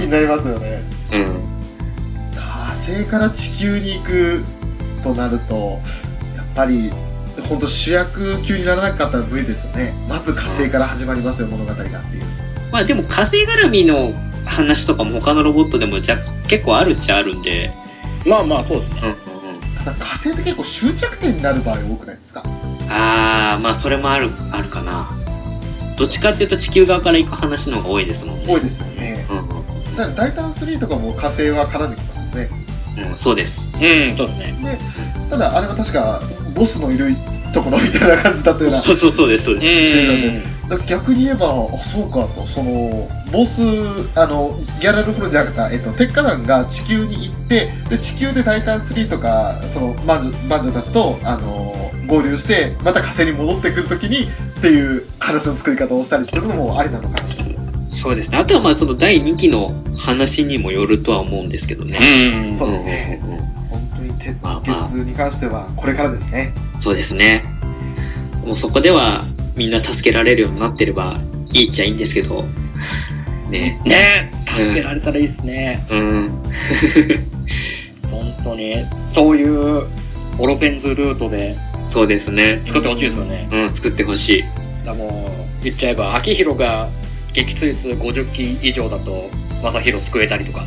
[0.00, 0.10] にん。
[0.10, 0.82] なりますよね。
[1.12, 1.44] うん。
[2.36, 4.44] 火星から地球に行く
[5.02, 5.80] となると、
[6.36, 6.90] やっぱり、
[7.48, 9.92] 本当主役級にならなかったら無理ですよね。
[10.08, 12.00] まず火星から始まりますよ、物語がっていう。
[12.72, 14.12] まあでも火星絡みの
[14.44, 17.70] 話とかも他のロボットでもじゃ結構あるっちゃあるんで、
[18.26, 19.00] まあまあ、そうですね。
[19.02, 19.14] うんうん
[19.84, 22.42] ただ火星って結構終着点になる場合多くないですか？
[22.44, 22.73] うん。
[22.88, 25.10] あー、まあそれもある、あるかな。
[25.98, 28.44] どっちかっていうと地球側から行く話の方が多いですもんね。
[28.48, 29.26] 多いですよね。
[29.30, 29.64] うんうん
[29.94, 32.50] だからダイタン3とかも火星は絡んできますね。
[32.98, 33.52] うん、そうです。
[33.52, 34.80] うん、そうですね。
[35.24, 36.20] で、ただあれは確か
[36.54, 37.14] ボスのいる
[37.54, 38.82] ところみたいな感じだったような。
[38.82, 39.66] そうそうそうです、そううで
[40.42, 40.48] す。
[40.50, 40.53] ん。
[40.88, 41.52] 逆に言えば、あ、
[41.94, 57.28] そうかと、その、ボス、あの、ギャラルフロじゃなくて、えっと、鉄火団が地球に行って、で、地球でタイタン3とか、その、マンジュ、マンジュたちと、あの、合流して、また火星に戻ってくるときに、っていう話の作り方をしたりするのもありなのかな。
[58.02, 58.38] そうですね。
[58.38, 61.98] あとはまあその第2期の話にもよるとは思うんですけどね。
[62.02, 62.58] うん。
[62.58, 66.54] そううんですね本当に鉄まあまあ血に関しては、これからですね。
[66.82, 67.44] そうですね。
[68.44, 69.26] もうそこでは
[69.56, 71.20] みんな助けられるようになってれば
[71.52, 72.42] いいっちゃいいんですけど、
[73.50, 73.80] ね。
[73.84, 75.86] ね助けられたらいいですね。
[75.90, 76.42] うん。
[78.10, 78.74] 本当に。
[79.14, 79.88] そういう、
[80.38, 81.56] オロペンズルートで
[81.94, 82.60] そうですね。
[82.66, 83.48] 作ってほしいですよね。
[83.52, 84.84] うん、作ってほしい。
[84.84, 85.30] だも
[85.60, 86.90] う、言っちゃえば、秋広が
[87.34, 89.30] 撃墜数50機以上だと、
[89.62, 90.66] 正宏救えたりとか。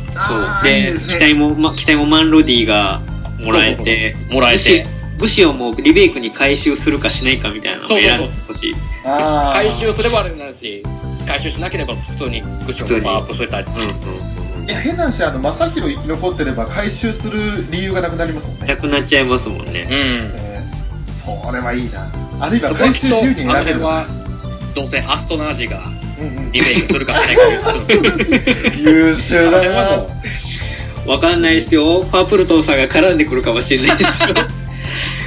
[0.64, 0.72] そう。
[0.72, 3.00] で、機体も、ま、機体もマンロディが
[3.40, 4.86] もらえて、もらえて。
[5.18, 8.74] 武士をもうリベイクに回収するかしないかみたいなのを選んでほしい。
[9.04, 10.82] 回収すればあれになるし、
[11.26, 13.70] 回収しなければ普通にグッションがパワーアップするタイプ。
[13.70, 18.76] いや、変な話、あの、正宏生き残ってれば回収する理由がなくなりますもんなね。
[18.76, 19.88] くなっちゃいますもんね。
[19.90, 20.32] うん。
[20.34, 20.78] えー
[21.28, 22.10] それはいいな。
[22.40, 24.06] あるいは回収回収10人あ選べるれは、
[24.74, 25.80] どうせアストナージが
[26.52, 27.42] リベイクするかしないか
[28.76, 30.06] 優秀だな
[31.06, 32.06] わかんないですよ。
[32.10, 34.34] パープルトンさんが絡んでくるかもしれないですよ。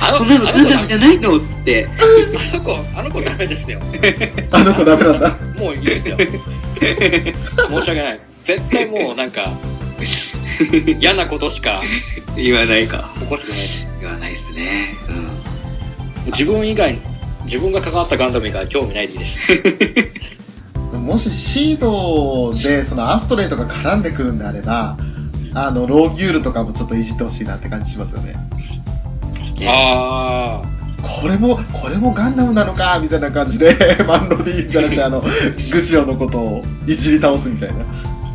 [0.04, 1.88] あのガンダムじゃないのって。
[1.88, 3.80] あの子、あの子ダメですよ。
[4.52, 5.30] あの子ダメなんだ。
[5.60, 6.18] もういいですよ。
[6.18, 6.26] 申
[7.86, 8.20] し訳ない。
[8.48, 9.60] 絶対もうなんか、
[11.00, 11.84] 嫌なことしか
[12.36, 13.14] 言わないか。
[13.20, 13.70] 起こしてない。
[14.02, 14.98] 言わないですね。
[16.32, 17.00] 自分以外、
[17.46, 19.26] 自分が関わったガンダム以外興味ないでいいで
[20.92, 20.98] す。
[20.98, 24.98] もしシードでそのアストレイとか絡んでくるんであれば、
[25.54, 28.36] あの、ローギュールとかもちょっといじってほしいなって感じしますよね。
[29.62, 29.68] うん。
[29.68, 30.62] あ
[31.22, 33.76] これも、これもガンダムなのかみたいな感じで、
[34.08, 35.28] マンロディじゃなくて、あの、グ
[35.88, 37.86] シオのことをいじり倒すみたいな。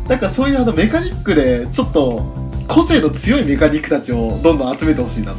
[0.09, 2.21] なんかそういうあのメカニックで、ちょっと、
[2.67, 5.37] 個性の強いメカニックたちをどんどん集めてほしいなと。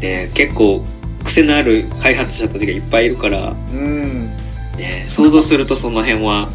[0.00, 0.84] ね結構、
[1.24, 4.30] 癖のある開発者たちがいっぱいいるから、うん。
[4.76, 6.50] ね、想像するとその辺は、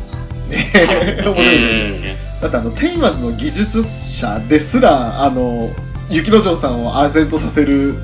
[0.50, 0.80] ねあ。
[0.80, 2.00] 面白いですね。
[2.00, 3.84] ねだってあの、テイマズの技術
[4.22, 5.70] 者ですら、あの、
[6.12, 7.96] 雪之丞さんを唖然とさせる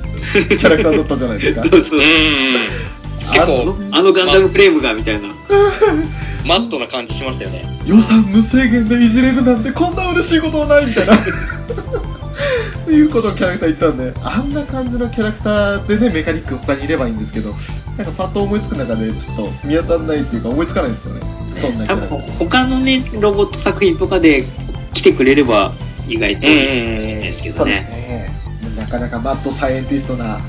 [0.48, 1.84] キャラクターだったじゃないですか そう。
[1.84, 2.88] そううん。
[3.30, 5.28] 結構、あのガンダムフレームがみたいな。
[6.46, 7.68] マットな感じしましたよね。
[7.84, 11.18] 予算無制限でいじれるなんてこんな嬉しいことはないみたいな。
[12.90, 17.52] いうことをキャラクター言ったんで、あんな感じのキャラクターでね、メカニック他にいればいいんですけど、
[17.98, 21.20] なんかパッと思いつく中でちょっと見当たらないっていうか思いつかないですよね。
[21.60, 21.86] そんな
[22.38, 24.46] 他のね、ロボット作品とかで
[24.94, 25.74] 来てくれれば
[26.08, 27.72] 意外といいかもしれないですけどね。
[27.72, 28.48] ね。
[28.76, 30.44] なかなかマッドサイエンティストな、ね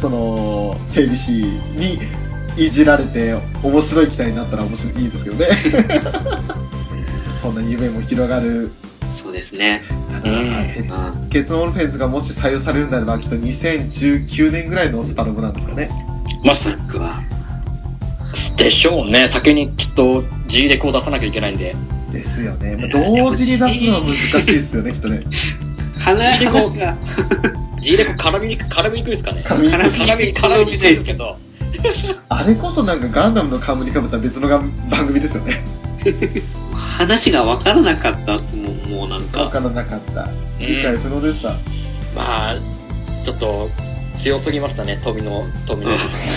[0.00, 1.32] その、整備士
[1.76, 1.98] に
[2.56, 5.46] いじられて面白い機体になったら面白いいいですけどね。
[7.42, 8.72] そんな夢も広がる。
[9.22, 9.82] そうですね。
[10.10, 15.90] ただうんケツオルフェンズがもし採用されるんであれば、きっと2019年ぐらいのスパロボなんですかね。
[16.44, 17.20] まあ、スナックは。
[18.56, 19.30] でしょうね。
[19.32, 21.74] 先にきっと G レコを出さなきゃいけないんで。
[22.12, 22.76] ですよね。
[22.76, 24.14] まあ同時に出すのは難
[24.46, 25.22] しいですよね、きっとね。
[25.98, 26.96] 話が。
[27.82, 29.44] G レコ絡みにく絡みにくいですかね。
[29.46, 31.36] 絡みにくい絡み絡みにくいですけど。
[32.28, 34.58] あれこそなんかガンダムの冠にかぶった別のが
[34.90, 35.62] 番組ですよね。
[36.72, 39.60] 話が分からなかったもんもうなんわか。
[39.60, 40.28] からなかった。
[40.58, 41.50] 理解不能でした。
[42.14, 42.56] まあ、
[43.24, 43.70] ちょっと
[44.22, 45.92] 強すぎましたね、富の、富の、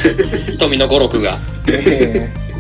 [0.60, 1.40] 富の語録が。
[1.68, 2.53] ええ